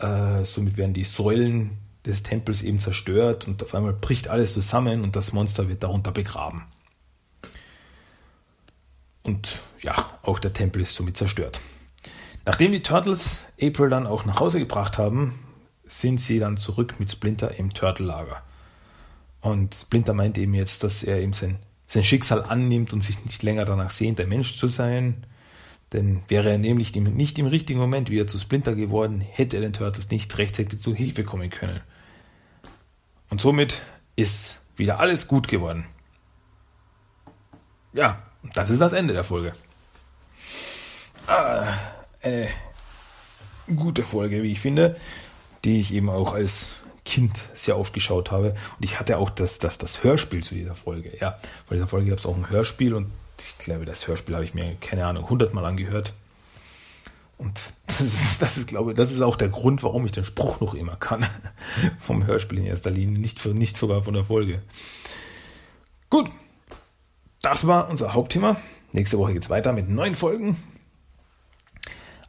äh, 0.00 0.44
somit 0.44 0.76
werden 0.76 0.92
die 0.92 1.04
Säulen 1.04 1.78
des 2.04 2.24
Tempels 2.24 2.62
eben 2.62 2.80
zerstört 2.80 3.46
und 3.46 3.62
auf 3.62 3.76
einmal 3.76 3.92
bricht 3.92 4.26
alles 4.26 4.54
zusammen 4.54 5.04
und 5.04 5.14
das 5.14 5.32
Monster 5.32 5.68
wird 5.68 5.84
darunter 5.84 6.10
begraben. 6.10 6.64
Und 9.22 9.60
ja, 9.80 9.94
auch 10.22 10.40
der 10.40 10.52
Tempel 10.52 10.82
ist 10.82 10.96
somit 10.96 11.16
zerstört. 11.16 11.60
Nachdem 12.44 12.72
die 12.72 12.82
Turtles 12.82 13.42
April 13.62 13.88
dann 13.88 14.08
auch 14.08 14.24
nach 14.24 14.40
Hause 14.40 14.58
gebracht 14.58 14.98
haben, 14.98 15.38
sind 15.84 16.18
sie 16.18 16.40
dann 16.40 16.56
zurück 16.56 16.98
mit 16.98 17.12
Splinter 17.12 17.56
im 17.56 17.72
Turtle-Lager. 17.72 18.42
Und 19.40 19.76
Splinter 19.76 20.12
meint 20.12 20.36
eben 20.38 20.54
jetzt, 20.54 20.82
dass 20.82 21.04
er 21.04 21.20
eben 21.20 21.34
sein 21.34 21.60
sein 21.88 22.04
Schicksal 22.04 22.44
annimmt 22.44 22.92
und 22.92 23.02
sich 23.02 23.24
nicht 23.24 23.42
länger 23.42 23.64
danach 23.64 23.90
sehnt, 23.90 24.20
ein 24.20 24.28
Mensch 24.28 24.56
zu 24.56 24.68
sein. 24.68 25.26
Denn 25.92 26.20
wäre 26.28 26.50
er 26.50 26.58
nämlich 26.58 26.94
nicht 26.94 27.38
im 27.38 27.46
richtigen 27.46 27.80
Moment 27.80 28.10
wieder 28.10 28.26
zu 28.26 28.38
Splinter 28.38 28.74
geworden, 28.74 29.22
hätte 29.22 29.56
er 29.56 29.62
den 29.62 29.72
Turtles 29.72 30.10
nicht 30.10 30.36
rechtzeitig 30.36 30.82
zu 30.82 30.94
Hilfe 30.94 31.24
kommen 31.24 31.48
können. 31.48 31.80
Und 33.30 33.40
somit 33.40 33.80
ist 34.16 34.60
wieder 34.76 35.00
alles 35.00 35.28
gut 35.28 35.48
geworden. 35.48 35.86
Ja, 37.94 38.22
das 38.52 38.68
ist 38.68 38.80
das 38.80 38.92
Ende 38.92 39.14
der 39.14 39.24
Folge. 39.24 39.52
Ah, 41.26 41.72
eine 42.20 42.48
gute 43.74 44.02
Folge, 44.02 44.42
wie 44.42 44.52
ich 44.52 44.60
finde, 44.60 44.96
die 45.64 45.80
ich 45.80 45.94
eben 45.94 46.10
auch 46.10 46.34
als 46.34 46.76
Kind 47.08 47.40
sehr 47.54 47.78
oft 47.78 47.94
geschaut 47.94 48.30
habe. 48.30 48.50
Und 48.50 48.84
ich 48.84 49.00
hatte 49.00 49.16
auch 49.16 49.30
das, 49.30 49.58
das, 49.58 49.78
das 49.78 50.04
Hörspiel 50.04 50.44
zu 50.44 50.54
dieser 50.54 50.74
Folge. 50.74 51.16
Ja, 51.18 51.38
vor 51.64 51.74
dieser 51.74 51.86
Folge 51.86 52.10
gab 52.10 52.18
es 52.18 52.26
auch 52.26 52.36
ein 52.36 52.50
Hörspiel 52.50 52.92
und 52.92 53.10
ich 53.38 53.56
glaube, 53.56 53.86
das 53.86 54.06
Hörspiel 54.06 54.34
habe 54.34 54.44
ich 54.44 54.52
mir, 54.52 54.76
keine 54.78 55.06
Ahnung, 55.06 55.30
hundertmal 55.30 55.64
angehört. 55.64 56.12
Und 57.38 57.72
das 57.86 58.00
ist, 58.02 58.42
das 58.42 58.58
ist, 58.58 58.68
glaube 58.68 58.90
ich, 58.90 58.96
das 58.98 59.10
ist 59.10 59.22
auch 59.22 59.36
der 59.36 59.48
Grund, 59.48 59.82
warum 59.82 60.04
ich 60.04 60.12
den 60.12 60.26
Spruch 60.26 60.60
noch 60.60 60.74
immer 60.74 60.96
kann. 60.96 61.26
Vom 61.98 62.26
Hörspiel 62.26 62.58
in 62.58 62.66
erster 62.66 62.90
Linie, 62.90 63.18
nicht, 63.18 63.38
für, 63.38 63.50
nicht 63.50 63.78
sogar 63.78 64.02
von 64.02 64.12
der 64.12 64.24
Folge. 64.24 64.60
Gut, 66.10 66.30
das 67.40 67.66
war 67.66 67.88
unser 67.88 68.12
Hauptthema. 68.12 68.56
Nächste 68.92 69.16
Woche 69.16 69.32
geht 69.32 69.44
es 69.44 69.50
weiter 69.50 69.72
mit 69.72 69.88
neun 69.88 70.14
Folgen. 70.14 70.62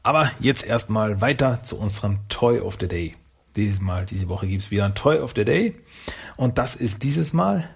Aber 0.03 0.31
jetzt 0.39 0.65
erstmal 0.65 1.19
weiter 1.19 1.63
zu 1.63 1.77
unserem 1.77 2.19
Toy 2.29 2.61
of 2.61 2.77
the 2.79 2.87
Day. 2.87 3.15
Dieses 3.59 3.81
Mal, 3.81 4.05
diese 4.05 4.29
Woche 4.29 4.47
gibt 4.47 4.61
es 4.61 4.71
wieder 4.71 4.85
ein 4.85 4.95
Toy 4.95 5.19
of 5.19 5.33
the 5.35 5.43
Day. 5.43 5.75
Und 6.37 6.57
das 6.57 6.75
ist 6.75 7.03
dieses 7.03 7.33
Mal 7.33 7.69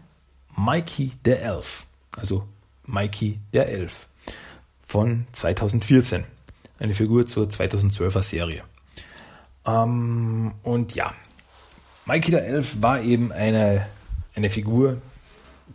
Mikey 0.56 1.12
der 1.26 1.42
Elf. 1.42 1.86
Also 2.16 2.48
Mikey 2.86 3.40
der 3.52 3.68
Elf 3.68 4.08
von 4.88 5.28
2014. 5.34 6.24
Eine 6.80 6.94
Figur 6.94 7.28
zur 7.28 7.48
2012er 7.48 8.24
Serie. 8.24 8.64
Ähm, 9.66 10.54
und 10.64 10.96
ja, 10.96 11.14
Mikey 12.06 12.32
der 12.32 12.48
Elf 12.48 12.82
war 12.82 13.02
eben 13.02 13.34
eine, 13.34 13.86
eine 14.36 14.50
Figur, 14.50 15.02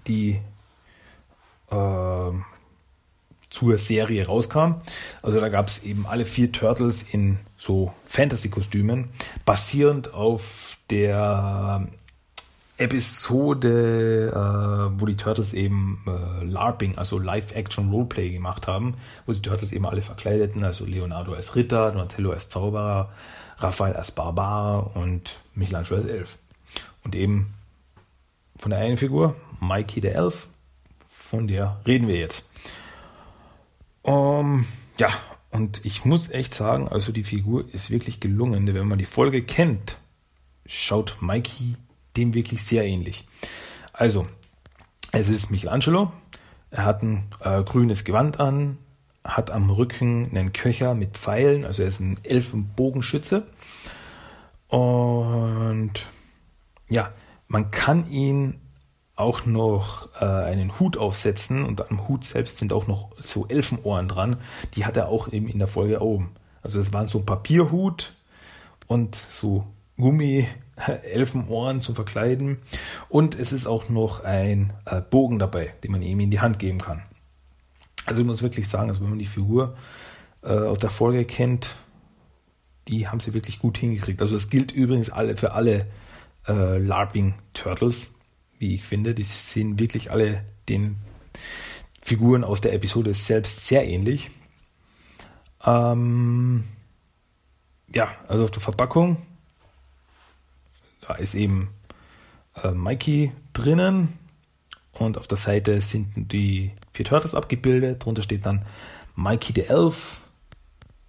die 0.07 0.40
äh, 1.71 2.31
zur 3.51 3.77
Serie 3.77 4.27
rauskam. 4.27 4.77
Also 5.21 5.38
da 5.38 5.51
gab 5.51 5.68
es 5.68 5.83
eben 5.83 6.07
alle 6.07 6.25
vier 6.25 6.51
Turtles 6.51 7.03
in 7.03 7.38
so 7.59 7.92
Fantasy-Kostümen, 8.07 9.11
basierend 9.44 10.14
auf 10.14 10.77
der 10.90 11.87
Episode, 12.79 14.31
äh, 14.33 15.01
wo 15.01 15.05
die 15.05 15.16
Turtles 15.16 15.53
eben 15.53 16.05
äh, 16.07 16.44
LARPing, 16.44 16.97
also 16.97 17.18
Live-Action-Roleplay 17.18 18.31
gemacht 18.31 18.68
haben, 18.68 18.94
wo 19.27 19.33
die 19.33 19.42
Turtles 19.42 19.73
eben 19.73 19.85
alle 19.85 20.01
verkleideten, 20.01 20.62
also 20.62 20.87
Leonardo 20.87 21.35
als 21.35 21.57
Ritter, 21.57 21.90
Donatello 21.90 22.31
als 22.31 22.49
Zauberer, 22.49 23.11
Raphael 23.59 23.94
als 23.94 24.12
Barbar 24.12 24.97
und 24.97 25.40
Michelangelo 25.57 25.97
als 25.97 26.07
Elf. 26.07 26.38
Und 27.03 27.16
eben 27.16 27.53
von 28.57 28.71
der 28.71 28.79
einen 28.79 28.97
Figur, 28.97 29.35
Mikey 29.61 30.01
der 30.01 30.14
Elf, 30.14 30.47
von 31.09 31.49
der 31.49 31.81
reden 31.85 32.07
wir 32.07 32.16
jetzt. 32.16 32.49
Um, 34.03 34.66
ja, 34.99 35.11
und 35.50 35.84
ich 35.84 36.04
muss 36.04 36.30
echt 36.30 36.54
sagen, 36.54 36.88
also 36.88 37.12
die 37.12 37.24
Figur 37.24 37.64
ist 37.72 37.90
wirklich 37.90 38.20
gelungen. 38.20 38.72
Wenn 38.72 38.87
man 38.87 38.98
die 38.98 39.04
Folge 39.04 39.42
kennt, 39.42 39.98
schaut 40.66 41.16
Mikey 41.20 41.76
dem 42.16 42.34
wirklich 42.34 42.62
sehr 42.64 42.84
ähnlich. 42.84 43.26
Also, 43.92 44.28
es 45.12 45.30
ist 45.30 45.50
Michelangelo. 45.50 46.12
Er 46.70 46.84
hat 46.84 47.02
ein 47.02 47.28
äh, 47.40 47.62
grünes 47.62 48.04
Gewand 48.04 48.40
an, 48.40 48.76
hat 49.24 49.50
am 49.50 49.70
Rücken 49.70 50.28
einen 50.30 50.52
Köcher 50.52 50.94
mit 50.94 51.16
Pfeilen, 51.16 51.64
also 51.64 51.82
er 51.82 51.88
ist 51.88 52.00
ein 52.00 52.18
Elfenbogenschütze. 52.24 53.46
Und 54.68 55.92
ja, 56.88 57.12
man 57.46 57.70
kann 57.70 58.11
ihn 58.11 58.61
auch 59.18 59.46
noch 59.46 60.09
äh, 60.20 60.24
einen 60.24 60.78
Hut 60.78 60.96
aufsetzen 60.96 61.64
und 61.64 61.90
am 61.90 62.07
Hut 62.07 62.24
selbst 62.24 62.59
sind 62.59 62.72
auch 62.72 62.87
noch 62.87 63.11
so 63.18 63.46
Elfenohren 63.48 64.09
dran. 64.09 64.37
Die 64.74 64.85
hat 64.87 64.96
er 64.96 65.09
auch 65.09 65.33
eben 65.33 65.48
in 65.48 65.59
der 65.59 65.68
Folge 65.68 66.00
oben. 66.00 66.31
Also 66.62 66.81
es 66.81 66.92
waren 66.92 67.09
so 67.09 67.18
ein 67.18 67.26
Papierhut 67.26 68.14
und 68.87 69.16
so 69.16 69.66
Gummi-Elfenohren 69.96 71.81
zum 71.83 71.96
Verkleiden. 71.96 72.59
Und 73.09 73.38
es 73.38 73.52
ist 73.52 73.66
auch 73.66 73.88
noch 73.88 74.22
ein 74.22 74.72
äh, 74.87 75.00
Bogen 75.00 75.38
dabei, 75.38 75.74
den 75.83 75.92
man 75.92 76.02
ihm 76.02 76.20
in 76.20 76.31
die 76.31 76.40
Hand 76.40 76.61
geben 76.61 76.78
kann. 76.78 77.02
Also 78.07 78.20
ich 78.20 78.26
muss 78.26 78.42
wirklich 78.42 78.68
sagen, 78.68 78.88
also 78.88 79.02
wenn 79.02 79.11
man 79.11 79.18
die 79.18 79.26
Figur 79.26 79.76
äh, 80.42 80.52
aus 80.52 80.78
der 80.78 80.90
Folge 80.90 81.24
kennt, 81.24 81.76
die 82.87 83.09
haben 83.09 83.20
sie 83.20 83.35
wirklich 83.35 83.59
gut 83.59 83.78
hingekriegt. 83.78 84.22
Also 84.22 84.35
das 84.35 84.48
gilt 84.48 84.70
übrigens 84.70 85.11
alle 85.11 85.37
für 85.37 85.52
alle 85.52 85.87
äh, 86.46 86.78
LARPing 86.78 87.35
Turtles 87.52 88.12
wie 88.59 88.75
ich 88.75 88.85
finde. 88.85 89.14
Die 89.14 89.25
sehen 89.25 89.79
wirklich 89.79 90.11
alle 90.11 90.44
den 90.68 90.97
Figuren 92.01 92.44
aus 92.44 92.61
der 92.61 92.73
Episode 92.73 93.14
selbst 93.14 93.66
sehr 93.66 93.87
ähnlich. 93.87 94.31
Ähm, 95.64 96.64
ja, 97.92 98.09
also 98.29 98.44
auf 98.44 98.51
der 98.51 98.62
Verpackung, 98.62 99.18
da 101.01 101.14
ist 101.14 101.35
eben 101.35 101.68
äh, 102.62 102.71
Mikey 102.71 103.33
drinnen 103.53 104.18
und 104.92 105.18
auf 105.18 105.27
der 105.27 105.38
Seite 105.38 105.81
sind 105.81 106.33
die 106.33 106.73
vier 106.92 107.05
Turtles 107.05 107.35
abgebildet. 107.35 108.05
Drunter 108.05 108.23
steht 108.23 108.47
dann 108.47 108.64
Mikey 109.14 109.53
the 109.55 109.62
Elf, 109.62 110.21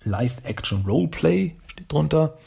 Live-Action 0.03 0.85
Roleplay 0.85 1.55
steht 1.67 1.91
drunter. 1.91 2.37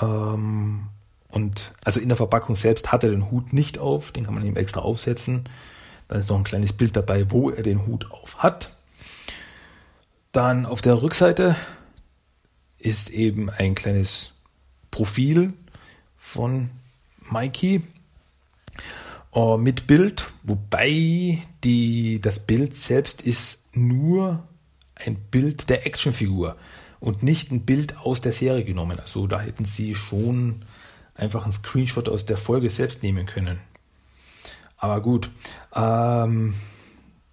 Ähm, 0.00 0.88
und 1.32 1.72
also 1.82 1.98
in 1.98 2.08
der 2.08 2.16
Verpackung 2.16 2.54
selbst 2.54 2.92
hat 2.92 3.04
er 3.04 3.10
den 3.10 3.30
Hut 3.30 3.54
nicht 3.54 3.78
auf, 3.78 4.12
den 4.12 4.24
kann 4.24 4.34
man 4.34 4.44
ihm 4.44 4.56
extra 4.56 4.80
aufsetzen. 4.80 5.48
Dann 6.08 6.20
ist 6.20 6.28
noch 6.28 6.36
ein 6.36 6.44
kleines 6.44 6.74
Bild 6.74 6.94
dabei, 6.94 7.30
wo 7.30 7.48
er 7.50 7.62
den 7.62 7.86
Hut 7.86 8.10
auf 8.10 8.38
hat. 8.38 8.70
Dann 10.32 10.66
auf 10.66 10.82
der 10.82 11.00
Rückseite 11.00 11.56
ist 12.78 13.10
eben 13.10 13.48
ein 13.48 13.74
kleines 13.74 14.34
Profil 14.90 15.54
von 16.18 16.68
Mikey 17.30 17.82
uh, 19.34 19.56
mit 19.56 19.86
Bild, 19.86 20.30
wobei 20.42 21.42
die, 21.64 22.20
das 22.20 22.40
Bild 22.40 22.76
selbst 22.76 23.22
ist 23.22 23.74
nur 23.74 24.46
ein 24.94 25.16
Bild 25.16 25.70
der 25.70 25.86
Actionfigur 25.86 26.56
und 27.00 27.22
nicht 27.22 27.50
ein 27.50 27.64
Bild 27.64 27.96
aus 27.98 28.20
der 28.20 28.32
Serie 28.32 28.64
genommen. 28.64 29.00
Also 29.00 29.26
da 29.26 29.40
hätten 29.40 29.64
sie 29.64 29.94
schon 29.94 30.62
einfach 31.14 31.44
einen 31.44 31.52
Screenshot 31.52 32.08
aus 32.08 32.26
der 32.26 32.36
Folge 32.36 32.70
selbst 32.70 33.02
nehmen 33.02 33.26
können. 33.26 33.60
Aber 34.76 35.00
gut. 35.00 35.30
Ähm, 35.74 36.54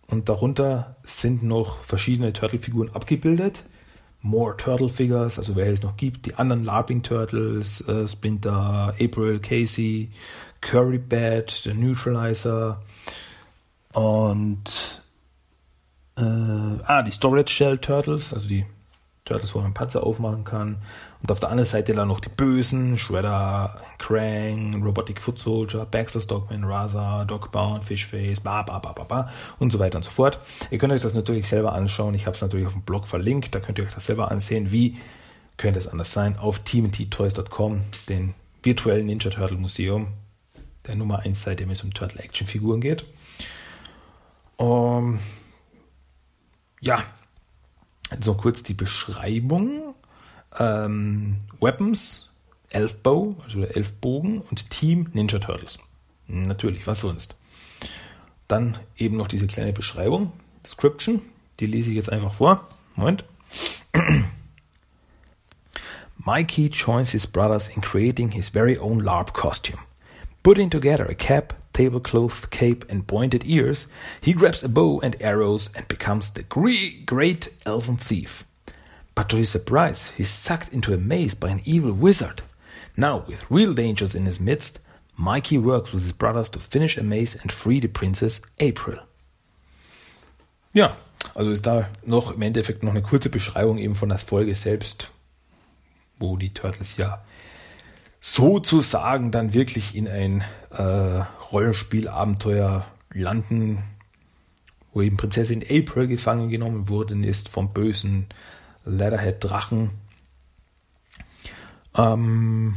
und 0.07 0.29
darunter 0.29 0.97
sind 1.03 1.43
noch 1.43 1.81
verschiedene 1.81 2.33
Turtle-Figuren 2.33 2.89
abgebildet. 2.93 3.63
More 4.21 4.57
Turtle 4.57 4.89
Figures, 4.89 5.39
also 5.39 5.55
wer 5.55 5.67
es 5.67 5.81
noch 5.81 5.95
gibt, 5.95 6.25
die 6.25 6.35
anderen 6.35 6.63
LARPing 6.63 7.03
Turtles, 7.03 7.87
äh, 7.87 8.07
Splinter, 8.07 8.93
April, 8.99 9.39
Casey, 9.39 10.11
Curry 10.61 10.97
Bat, 10.97 11.65
der 11.65 11.73
Neutralizer 11.73 12.81
Und 13.93 15.01
äh, 16.17 16.21
ah, 16.21 17.01
die 17.01 17.11
Storage 17.11 17.51
Shell 17.53 17.77
Turtles, 17.77 18.33
also 18.33 18.47
die 18.47 18.65
Turtles, 19.25 19.55
wo 19.55 19.59
man 19.59 19.73
Panzer 19.73 20.03
aufmachen 20.03 20.43
kann. 20.43 20.77
Und 21.21 21.31
auf 21.31 21.39
der 21.39 21.49
anderen 21.49 21.69
Seite 21.69 21.93
dann 21.93 22.07
noch 22.07 22.21
die 22.21 22.29
Bösen, 22.29 22.97
Shredder, 22.97 23.81
Krang, 23.97 24.81
Robotic 24.81 25.21
Foot 25.21 25.37
Soldier, 25.37 25.85
Baxter 25.85 26.21
Stockman, 26.21 26.63
Raza, 26.63 27.25
Dogbound, 27.25 27.83
Fishface, 27.83 28.39
ba, 28.39 28.61
ba, 28.63 28.79
ba, 28.79 28.93
ba, 28.93 29.03
ba 29.03 29.29
und 29.59 29.71
so 29.71 29.79
weiter 29.79 29.97
und 29.97 30.03
so 30.03 30.11
fort. 30.11 30.39
Ihr 30.71 30.77
könnt 30.77 30.93
euch 30.93 31.01
das 31.01 31.13
natürlich 31.13 31.47
selber 31.47 31.73
anschauen. 31.73 32.13
Ich 32.13 32.25
habe 32.25 32.35
es 32.35 32.41
natürlich 32.41 32.67
auf 32.67 32.73
dem 32.73 32.83
Blog 32.83 33.05
verlinkt. 33.05 33.53
Da 33.53 33.59
könnt 33.59 33.77
ihr 33.79 33.85
euch 33.85 33.93
das 33.93 34.05
selber 34.05 34.31
ansehen. 34.31 34.71
Wie 34.71 34.97
könnte 35.57 35.77
es 35.77 35.87
anders 35.87 36.13
sein? 36.13 36.39
Auf 36.39 36.59
teamttoys.com, 36.59 37.81
den 38.07 38.33
virtuellen 38.63 39.05
Ninja 39.05 39.29
Turtle 39.29 39.57
Museum, 39.57 40.07
der 40.87 40.95
Nummer 40.95 41.19
1 41.19 41.43
seitdem 41.43 41.69
es 41.69 41.83
um 41.83 41.93
Turtle 41.93 42.21
Action 42.21 42.47
Figuren 42.47 42.79
geht. 42.79 43.05
Um, 44.55 45.19
ja, 46.81 47.03
so 48.21 48.33
kurz 48.35 48.63
die 48.63 48.73
Beschreibung. 48.73 49.88
Ähm, 50.57 51.37
Weapons, 51.59 52.29
Elfbow, 52.69 53.35
also 53.43 53.63
Elfbogen 53.63 54.41
und 54.41 54.69
Team 54.69 55.09
Ninja 55.13 55.39
Turtles. 55.39 55.79
Natürlich, 56.27 56.85
was 56.87 57.01
sonst. 57.01 57.35
Dann 58.47 58.77
eben 58.97 59.17
noch 59.17 59.27
diese 59.27 59.47
kleine 59.47 59.73
Beschreibung, 59.73 60.31
Description, 60.63 61.21
die 61.59 61.65
lese 61.65 61.89
ich 61.89 61.95
jetzt 61.95 62.11
einfach 62.11 62.33
vor. 62.33 62.67
Moment. 62.95 63.25
Mikey 66.17 66.69
joins 66.69 67.11
his 67.11 67.25
brothers 67.25 67.69
in 67.69 67.81
creating 67.81 68.31
his 68.31 68.49
very 68.49 68.77
own 68.77 68.99
LARP 68.99 69.33
costume. 69.33 69.79
Putting 70.43 70.69
together 70.69 71.05
a 71.05 71.15
cap, 71.15 71.53
tablecloth, 71.73 72.49
cape, 72.49 72.85
and 72.89 73.07
pointed 73.07 73.45
ears, 73.45 73.87
he 74.21 74.33
grabs 74.33 74.63
a 74.63 74.69
bow 74.69 74.99
and 75.01 75.15
arrows 75.21 75.69
and 75.75 75.87
becomes 75.87 76.31
the 76.31 76.43
great 76.43 77.49
elven 77.65 77.97
thief. 77.97 78.45
But 79.15 79.29
to 79.29 79.37
his 79.37 79.49
surprise, 79.49 80.11
he's 80.17 80.29
sucked 80.29 80.73
into 80.73 80.93
a 80.93 80.97
maze 80.97 81.35
by 81.35 81.49
an 81.49 81.61
evil 81.65 81.91
wizard. 81.91 82.41
Now, 82.95 83.23
with 83.27 83.49
real 83.49 83.73
dangers 83.73 84.15
in 84.15 84.25
his 84.25 84.39
midst, 84.39 84.79
Mikey 85.17 85.57
works 85.57 85.91
with 85.91 86.03
his 86.03 86.13
brothers 86.13 86.49
to 86.49 86.59
finish 86.59 86.97
a 86.97 87.03
maze 87.03 87.35
and 87.35 87.51
free 87.51 87.79
the 87.79 87.87
princess 87.87 88.41
April. 88.59 88.99
Ja, 90.73 90.95
also 91.35 91.51
ist 91.51 91.65
da 91.65 91.89
noch 92.05 92.31
im 92.31 92.41
Endeffekt 92.41 92.83
noch 92.83 92.91
eine 92.91 93.01
kurze 93.01 93.29
Beschreibung 93.29 93.77
eben 93.77 93.95
von 93.95 94.09
der 94.09 94.17
Folge 94.17 94.55
selbst, 94.55 95.11
wo 96.19 96.37
die 96.37 96.53
Turtles 96.53 96.97
ja 96.97 97.23
sozusagen 98.21 99.31
dann 99.31 99.53
wirklich 99.53 99.95
in 99.95 100.07
ein 100.07 100.43
äh, 100.71 101.23
Rollenspielabenteuer 101.51 102.85
landen, 103.13 103.83
wo 104.93 105.01
eben 105.01 105.17
Prinzessin 105.17 105.63
April 105.63 106.07
gefangen 106.07 106.49
genommen 106.49 106.89
worden 106.89 107.23
ist 107.23 107.49
vom 107.49 107.73
bösen 107.73 108.27
Leatherhead 108.85 109.43
Drachen. 109.43 109.91
Ähm, 111.95 112.75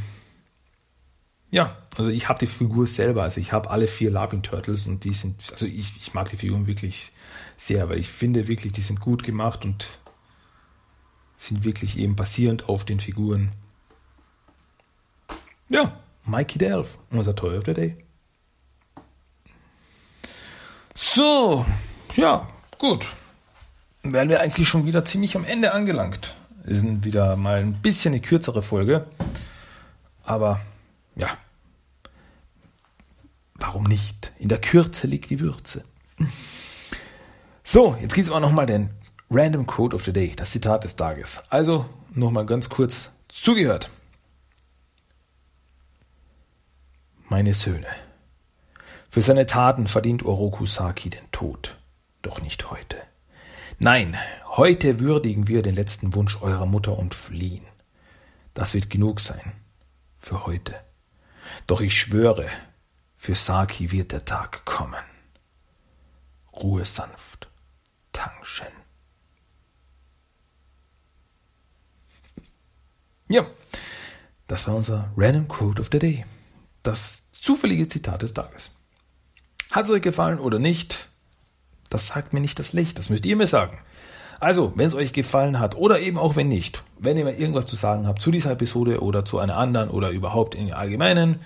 ja, 1.50 1.76
also 1.96 2.10
ich 2.10 2.28
habe 2.28 2.38
die 2.38 2.46
Figur 2.46 2.86
selber, 2.86 3.22
also 3.22 3.40
ich 3.40 3.52
habe 3.52 3.70
alle 3.70 3.86
vier 3.86 4.10
Lapin 4.10 4.42
Turtles 4.42 4.86
und 4.86 5.04
die 5.04 5.12
sind, 5.12 5.36
also 5.52 5.66
ich, 5.66 5.92
ich 5.98 6.14
mag 6.14 6.30
die 6.30 6.36
Figuren 6.36 6.66
wirklich 6.66 7.12
sehr, 7.56 7.88
weil 7.88 7.98
ich 7.98 8.08
finde 8.08 8.48
wirklich, 8.48 8.72
die 8.72 8.80
sind 8.80 9.00
gut 9.00 9.22
gemacht 9.22 9.64
und 9.64 9.86
sind 11.36 11.64
wirklich 11.64 11.98
eben 11.98 12.16
basierend 12.16 12.68
auf 12.68 12.84
den 12.84 13.00
Figuren 13.00 13.52
ja, 15.72 15.90
Mikey 16.26 16.58
the 16.58 16.66
Elf, 16.66 16.98
unser 17.10 17.34
Toy 17.34 17.56
of 17.56 17.64
the 17.64 17.72
Day. 17.72 17.96
So, 20.94 21.64
ja, 22.14 22.46
gut. 22.78 23.06
Wären 24.02 24.28
wir 24.28 24.40
eigentlich 24.40 24.68
schon 24.68 24.84
wieder 24.84 25.04
ziemlich 25.04 25.36
am 25.36 25.44
Ende 25.44 25.72
angelangt. 25.72 26.34
Wir 26.64 26.76
sind 26.76 27.04
wieder 27.04 27.36
mal 27.36 27.60
ein 27.60 27.80
bisschen 27.80 28.12
eine 28.12 28.20
kürzere 28.20 28.62
Folge. 28.62 29.06
Aber 30.24 30.60
ja, 31.14 31.28
warum 33.54 33.84
nicht? 33.84 34.32
In 34.38 34.48
der 34.48 34.60
Kürze 34.60 35.06
liegt 35.06 35.30
die 35.30 35.40
Würze. 35.40 35.84
So, 37.64 37.96
jetzt 38.00 38.14
gibt 38.14 38.26
es 38.26 38.30
aber 38.30 38.40
nochmal 38.40 38.66
den 38.66 38.90
Random 39.30 39.66
Quote 39.66 39.96
of 39.96 40.04
the 40.04 40.12
Day, 40.12 40.32
das 40.36 40.50
Zitat 40.50 40.84
des 40.84 40.96
Tages. 40.96 41.42
Also 41.50 41.86
nochmal 42.14 42.46
ganz 42.46 42.68
kurz 42.68 43.10
zugehört. 43.28 43.90
meine 47.32 47.54
Söhne. 47.54 47.86
Für 49.08 49.22
seine 49.22 49.46
Taten 49.46 49.86
verdient 49.86 50.22
Oroku 50.22 50.66
Saki 50.66 51.08
den 51.08 51.30
Tod. 51.32 51.78
Doch 52.20 52.42
nicht 52.42 52.70
heute. 52.70 52.98
Nein, 53.78 54.16
heute 54.44 55.00
würdigen 55.00 55.48
wir 55.48 55.62
den 55.62 55.74
letzten 55.74 56.14
Wunsch 56.14 56.40
eurer 56.40 56.66
Mutter 56.66 56.98
und 56.98 57.14
fliehen. 57.14 57.64
Das 58.54 58.74
wird 58.74 58.90
genug 58.90 59.20
sein. 59.20 59.52
Für 60.18 60.46
heute. 60.46 60.74
Doch 61.66 61.80
ich 61.80 61.98
schwöre, 61.98 62.48
für 63.16 63.34
Saki 63.34 63.90
wird 63.90 64.12
der 64.12 64.24
Tag 64.24 64.64
kommen. 64.64 65.02
Ruhe 66.52 66.84
sanft. 66.84 67.48
Tangshen. 68.12 68.66
Ja, 73.28 73.46
das 74.46 74.68
war 74.68 74.76
unser 74.76 75.10
Random 75.16 75.48
Quote 75.48 75.80
of 75.80 75.88
the 75.90 75.98
Day 75.98 76.24
das 76.82 77.30
zufällige 77.32 77.88
Zitat 77.88 78.22
des 78.22 78.34
Tages. 78.34 78.72
Hat 79.70 79.86
es 79.86 79.90
euch 79.90 80.02
gefallen 80.02 80.38
oder 80.38 80.58
nicht? 80.58 81.08
Das 81.92 82.06
sagt 82.06 82.32
mir 82.32 82.40
nicht 82.40 82.58
das 82.58 82.72
Licht, 82.72 82.98
das 82.98 83.10
müsst 83.10 83.26
ihr 83.26 83.36
mir 83.36 83.46
sagen. 83.46 83.76
Also, 84.40 84.72
wenn 84.76 84.86
es 84.86 84.94
euch 84.94 85.12
gefallen 85.12 85.58
hat 85.58 85.76
oder 85.76 86.00
eben 86.00 86.16
auch 86.16 86.36
wenn 86.36 86.48
nicht, 86.48 86.82
wenn 86.98 87.18
ihr 87.18 87.24
mir 87.24 87.38
irgendwas 87.38 87.66
zu 87.66 87.76
sagen 87.76 88.06
habt 88.06 88.22
zu 88.22 88.30
dieser 88.30 88.52
Episode 88.52 89.02
oder 89.02 89.26
zu 89.26 89.38
einer 89.38 89.58
anderen 89.58 89.90
oder 89.90 90.08
überhaupt 90.08 90.54
im 90.54 90.72
Allgemeinen, 90.72 91.40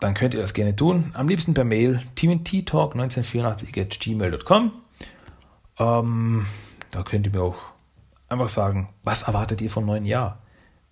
dann 0.00 0.14
könnt 0.14 0.32
ihr 0.32 0.40
das 0.40 0.54
gerne 0.54 0.74
tun. 0.74 1.10
Am 1.12 1.28
liebsten 1.28 1.52
per 1.52 1.64
Mail 1.64 2.00
teamtalk1984 2.16 3.70
Ähm, 5.78 6.46
da 6.90 7.02
könnt 7.02 7.26
ihr 7.26 7.32
mir 7.32 7.42
auch 7.42 7.58
einfach 8.30 8.48
sagen, 8.48 8.88
was 9.02 9.24
erwartet 9.24 9.60
ihr 9.60 9.68
vom 9.68 9.84
neuen 9.84 10.06
Jahr? 10.06 10.38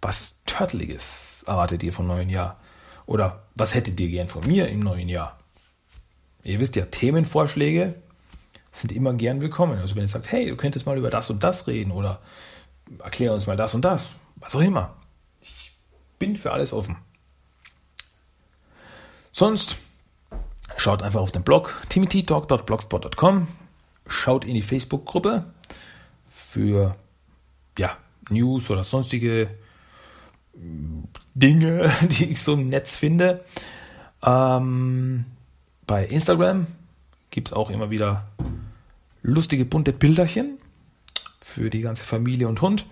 Was 0.02 0.42
Turtliges 0.44 1.42
erwartet 1.46 1.82
ihr 1.82 1.94
vom 1.94 2.06
neuen 2.06 2.28
Jahr? 2.28 2.60
Oder 3.06 3.44
was 3.54 3.74
hättet 3.74 3.98
ihr 3.98 4.08
gern 4.08 4.28
von 4.28 4.46
mir 4.46 4.68
im 4.68 4.80
neuen 4.80 5.08
Jahr? 5.08 5.38
Ihr 6.44 6.60
wisst 6.60 6.76
ja, 6.76 6.84
Themenvorschläge 6.84 7.94
sind 8.72 8.92
immer 8.92 9.12
gern 9.14 9.40
willkommen. 9.40 9.78
Also 9.78 9.94
wenn 9.94 10.02
ihr 10.02 10.08
sagt, 10.08 10.32
hey, 10.32 10.48
du 10.48 10.56
könntest 10.56 10.86
mal 10.86 10.98
über 10.98 11.10
das 11.10 11.30
und 11.30 11.44
das 11.44 11.66
reden 11.66 11.92
oder 11.92 12.20
erklär 13.02 13.32
uns 13.32 13.46
mal 13.46 13.56
das 13.56 13.74
und 13.74 13.84
das, 13.84 14.10
was 14.36 14.54
auch 14.54 14.60
immer. 14.60 14.96
Ich 15.40 15.72
bin 16.18 16.36
für 16.36 16.52
alles 16.52 16.72
offen. 16.72 16.96
Sonst 19.30 19.76
schaut 20.76 21.02
einfach 21.02 21.20
auf 21.20 21.32
den 21.32 21.42
Blog 21.42 21.80
timothytalk.blogspot.com, 21.88 23.48
schaut 24.06 24.44
in 24.44 24.54
die 24.54 24.62
Facebook-Gruppe 24.62 25.44
für 26.30 26.96
ja, 27.78 27.96
News 28.28 28.68
oder 28.70 28.84
sonstige 28.84 29.48
Dinge, 30.54 31.90
die 32.02 32.26
ich 32.26 32.42
so 32.42 32.54
im 32.54 32.68
Netz 32.68 32.96
finde. 32.96 33.44
Ähm, 34.22 35.24
bei 35.86 36.06
Instagram 36.06 36.66
gibt 37.30 37.48
es 37.48 37.54
auch 37.54 37.70
immer 37.70 37.90
wieder 37.90 38.28
lustige 39.22 39.64
bunte 39.64 39.92
Bilderchen 39.92 40.58
für 41.40 41.70
die 41.70 41.80
ganze 41.80 42.04
Familie 42.04 42.48
und 42.48 42.60
Hund. 42.60 42.86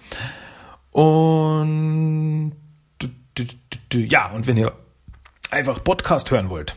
Und 0.90 2.52
ja, 3.92 4.30
und 4.30 4.46
wenn 4.46 4.56
ihr 4.56 4.72
einfach 5.50 5.82
Podcast 5.82 6.30
hören 6.30 6.48
wollt, 6.48 6.76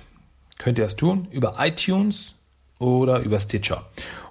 könnt 0.57 0.77
ihr 0.77 0.83
das 0.83 0.95
tun 0.95 1.27
über 1.31 1.55
iTunes 1.59 2.33
oder 2.79 3.19
über 3.19 3.39
Stitcher. 3.39 3.89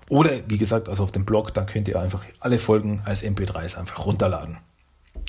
Oder 0.08 0.48
wie 0.48 0.58
gesagt, 0.58 0.88
also 0.88 1.04
auf 1.04 1.12
dem 1.12 1.24
Blog, 1.24 1.54
da 1.54 1.64
könnt 1.64 1.88
ihr 1.88 2.00
einfach 2.00 2.24
alle 2.40 2.58
Folgen 2.58 3.02
als 3.04 3.24
MP3s 3.24 3.78
einfach 3.78 4.04
runterladen. 4.04 4.58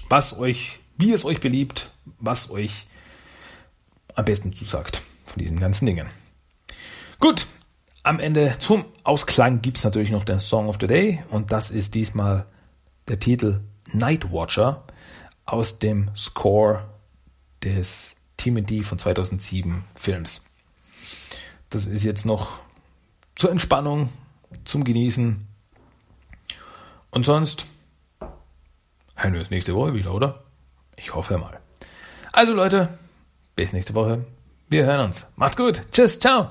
Was 0.10 0.38
euch 0.38 0.80
wie 0.98 1.12
es 1.12 1.26
euch 1.26 1.40
beliebt, 1.40 1.92
was 2.20 2.50
euch 2.50 2.88
am 4.16 4.26
besten 4.26 4.56
zusagt 4.56 5.02
von 5.26 5.40
diesen 5.40 5.60
ganzen 5.60 5.86
Dingen. 5.86 6.08
Gut, 7.20 7.48
am 8.04 8.20
Ende 8.20 8.56
zum 8.60 8.86
Ausklang 9.04 9.62
gibt 9.62 9.78
es 9.78 9.84
natürlich 9.84 10.12
noch 10.12 10.24
den 10.24 10.40
Song 10.40 10.70
of 10.70 10.78
the 10.80 10.88
Day 10.88 11.24
und 11.30 11.52
das 11.52 11.72
ist 11.72 11.94
diesmal 11.94 12.46
der 13.08 13.20
Titel 13.20 13.60
Night 13.92 14.32
Watcher 14.32 14.84
aus 15.46 15.80
dem 15.80 16.10
Score 16.16 16.86
des 17.64 18.16
D 18.40 18.84
von 18.84 19.00
2007 19.00 19.84
Films. 19.96 20.44
Das 21.70 21.86
ist 21.86 22.04
jetzt 22.04 22.26
noch 22.26 22.60
zur 23.36 23.52
Entspannung, 23.52 24.10
zum 24.66 24.84
Genießen. 24.84 25.48
Und 27.12 27.26
sonst 27.26 27.66
hören 29.16 29.34
wir 29.34 29.40
uns 29.42 29.50
nächste 29.50 29.76
Woche 29.76 29.94
wieder, 29.94 30.14
oder? 30.14 30.44
Ich 30.96 31.14
hoffe 31.14 31.38
mal. 31.38 31.60
Also 32.32 32.54
Leute, 32.54 32.98
bis 33.56 33.74
nächste 33.74 33.94
Woche. 33.94 34.26
Wir 34.70 34.86
hören 34.86 35.06
uns. 35.06 35.26
Macht's 35.36 35.58
gut. 35.58 35.84
Tschüss. 35.92 36.20
Ciao. 36.20 36.50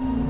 Mm-hmm. 0.00 0.27